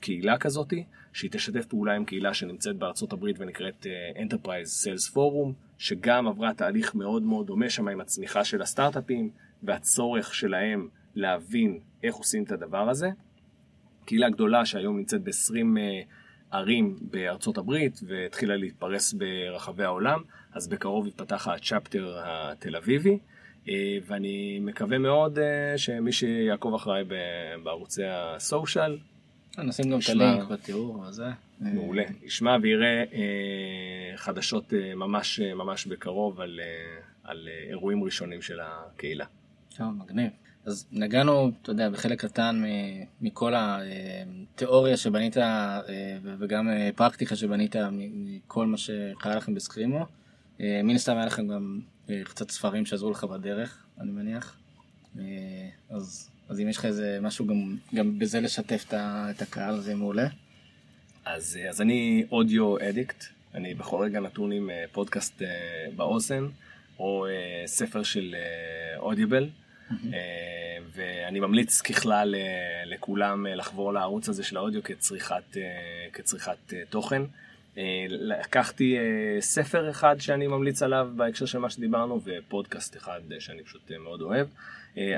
[0.00, 3.86] קהילה כזאתי, שהיא תשתף פעולה עם קהילה שנמצאת בארצות הברית ונקראת
[4.16, 9.30] Enterprise Sales Forum, שגם עברה תהליך מאוד מאוד דומה שם עם הצמיחה של הסטארט-אפים
[9.62, 13.10] והצורך שלהם להבין איך עושים את הדבר הזה.
[14.04, 16.00] קהילה גדולה שהיום נמצאת ב-20 אה,
[16.50, 20.22] ערים בארצות הברית והתחילה להתפרס ברחבי העולם,
[20.52, 23.18] אז בקרוב יתפתח הצ'פטר התל אביבי.
[23.68, 27.04] אה, ואני מקווה מאוד אה, שמי שיעקוב אחריי
[27.62, 28.98] בערוצי הסושיאל
[29.58, 31.26] נשים גם את הלינק בתיאור הזה.
[31.60, 32.02] מעולה.
[32.22, 36.60] ישמע ויראה אה, חדשות ממש ממש בקרוב על,
[37.24, 39.24] על אירועים ראשונים של הקהילה.
[39.76, 40.30] טוב, מגניב.
[40.64, 42.62] אז נגענו, אתה יודע, בחלק קטן
[43.20, 45.36] מכל התיאוריה שבנית
[46.22, 50.06] וגם פרקטיקה שבנית מכל מה שקרה לכם בסקרימו.
[50.62, 51.80] אה, מן הסתם היה לכם גם
[52.24, 54.56] קצת ספרים שעזרו לך בדרך, אני מניח.
[55.90, 60.26] אז אז אם יש לך איזה משהו גם, גם בזה לשתף את הקהל זה מעולה.
[61.24, 65.48] אז, אז אני אודיו אדיקט, אני בכל רגע נתון עם אה, פודקאסט אה,
[65.96, 66.46] באוזן,
[66.98, 68.34] או אה, ספר של
[68.96, 69.48] אודיבל.
[70.94, 72.34] ואני ממליץ ככלל
[72.86, 75.56] לכולם לחבור לערוץ הזה של האודיו כצריכת,
[76.12, 77.22] כצריכת תוכן.
[78.08, 78.96] לקחתי
[79.40, 84.46] ספר אחד שאני ממליץ עליו בהקשר של מה שדיברנו ופודקאסט אחד שאני פשוט מאוד אוהב.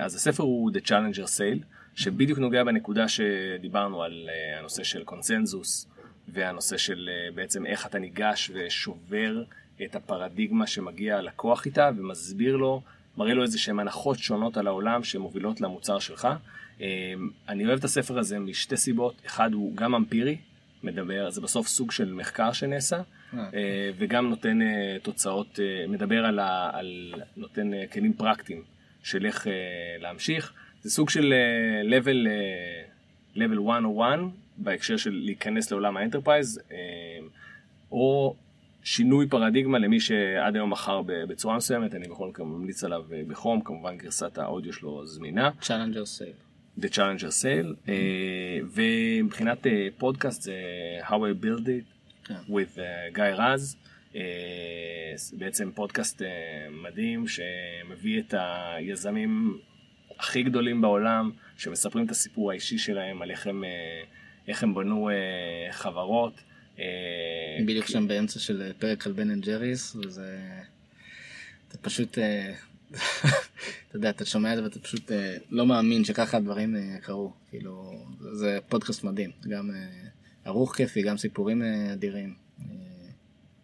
[0.01, 5.89] אז הספר הוא The Challenger Sale, שבדיוק נוגע בנקודה שדיברנו על הנושא של קונצנזוס
[6.29, 9.43] והנושא של בעצם איך אתה ניגש ושובר
[9.85, 12.83] את הפרדיגמה שמגיע הלקוח איתה ומסביר לו,
[13.17, 16.29] מראה לו איזה שהן הנחות שונות על העולם שמובילות למוצר שלך.
[17.49, 20.37] אני אוהב את הספר הזה משתי סיבות, אחד הוא גם אמפירי,
[20.85, 23.01] מדבר, זה בסוף סוג של מחקר שנעשה,
[23.97, 24.59] וגם נותן
[25.03, 25.59] תוצאות,
[25.89, 28.63] מדבר על, ה, על נותן כלים פרקטיים
[29.03, 29.47] של איך
[29.99, 30.53] להמשיך.
[30.83, 31.35] זה סוג של
[31.89, 32.29] level,
[33.37, 34.19] level 101
[34.57, 36.61] בהקשר של להיכנס לעולם ה enterprise,
[37.93, 38.37] או
[38.83, 43.97] שינוי פרדיגמה למי שעד היום מכר בצורה מסוימת, אני בכל מקרה ממליץ עליו בחום, כמובן
[43.97, 45.51] גרסת האודיו שלו זמינה.
[45.61, 46.44] Challenger Sale.
[46.81, 47.91] The Challenger Sale,
[48.75, 49.67] ומבחינת
[49.99, 50.55] פודקאסט זה
[51.03, 52.81] How I Built It with
[53.13, 53.77] גיא רז,
[55.33, 56.23] בעצם פודקאסט
[56.71, 59.59] מדהים שמביא את היזמים
[60.19, 63.65] הכי גדולים בעולם, שמספרים את הסיפור האישי שלהם על איך הם,
[64.49, 65.11] איך הם בנו
[65.71, 66.41] חברות.
[67.67, 70.39] בדיוק שם באמצע של פרק על בן אנד ג'ריס וזה
[71.81, 72.19] פשוט
[73.89, 75.11] אתה יודע אתה שומע את זה ואתה פשוט
[75.51, 77.33] לא מאמין שככה הדברים קרו.
[77.51, 79.31] כאילו זה פודקאסט מדהים.
[79.49, 79.71] גם
[80.45, 82.35] ערוך כיפי גם סיפורים אדירים.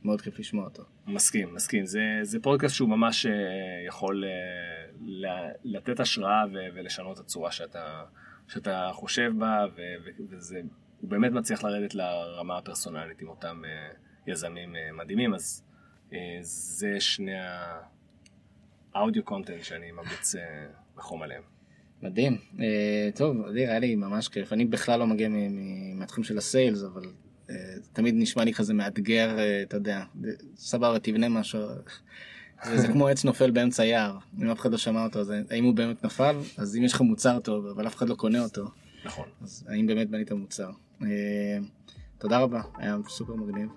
[0.05, 0.83] מאוד כיף לשמוע אותו.
[1.07, 1.87] מסכים מסכים.
[1.87, 3.27] זה זה פודקאסט שהוא ממש
[3.87, 4.25] יכול
[5.65, 8.05] לתת השראה ולשנות את הצורה שאתה
[8.49, 9.67] שאתה חושב בה
[10.31, 10.61] וזה
[11.01, 15.65] הוא באמת מצליח לרדת לרמה הפרסונלית עם אותם uh, יזמים uh, מדהימים, אז
[16.11, 17.33] uh, זה שני
[18.95, 20.39] האודיו קונטנט שאני ממליץ uh,
[20.97, 21.43] בחום עליהם.
[22.03, 22.39] מדהים.
[22.57, 22.61] Uh,
[23.15, 24.53] טוב, אדיר, היה לי ממש כיף.
[24.53, 25.29] אני בכלל לא מגיע
[25.95, 27.53] מהתחום של הסיילס, אבל uh,
[27.93, 30.05] תמיד נשמע לי כזה מאתגר, אתה יודע,
[30.57, 31.61] סבבה, תבנה משהו.
[32.65, 35.65] זה, זה כמו עץ נופל באמצע יער, אם אף אחד לא שמע אותו, אז האם
[35.65, 36.37] הוא באמת נפל?
[36.59, 38.65] אז אם יש לך מוצר טוב, אבל אף אחד לא קונה אותו.
[39.05, 39.29] נכון.
[39.43, 40.71] אז האם באמת בנית מוצר?
[42.19, 43.69] תודה רבה, היה סופר מגניב.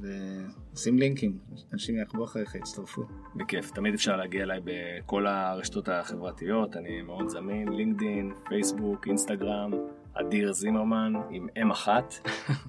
[0.00, 1.38] ושים לינקים,
[1.72, 3.02] אנשים יעקבו אחריך, יצטרפו.
[3.36, 9.70] בכיף, תמיד אפשר להגיע אליי בכל הרשתות החברתיות, אני מאוד זמין, לינקדין, פייסבוק, אינסטגרם,
[10.14, 12.14] אדיר זימרמן עם אם אחת,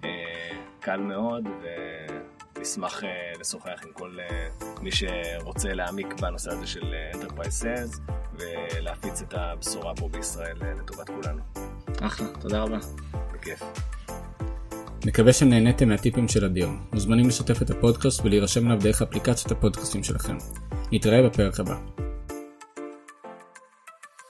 [0.84, 1.44] קל מאוד,
[2.58, 3.04] ונשמח
[3.40, 4.18] לשוחח עם כל
[4.82, 11.42] מי שרוצה להעמיק בנושא הזה של Enterprise Sales, ולהפיץ את הבשורה פה בישראל לטובת כולנו.
[12.02, 12.78] אחלה, תודה רבה.
[13.34, 13.64] בכיף.
[15.06, 16.70] מקווה שנהניתם מהטיפים של אדיר.
[16.94, 20.38] מוזמנים לשתף את הפודקאסט ולהירשם אליו דרך אפליקציות הפודקאסטים שלכם.
[20.92, 21.76] נתראה בפרק הבא.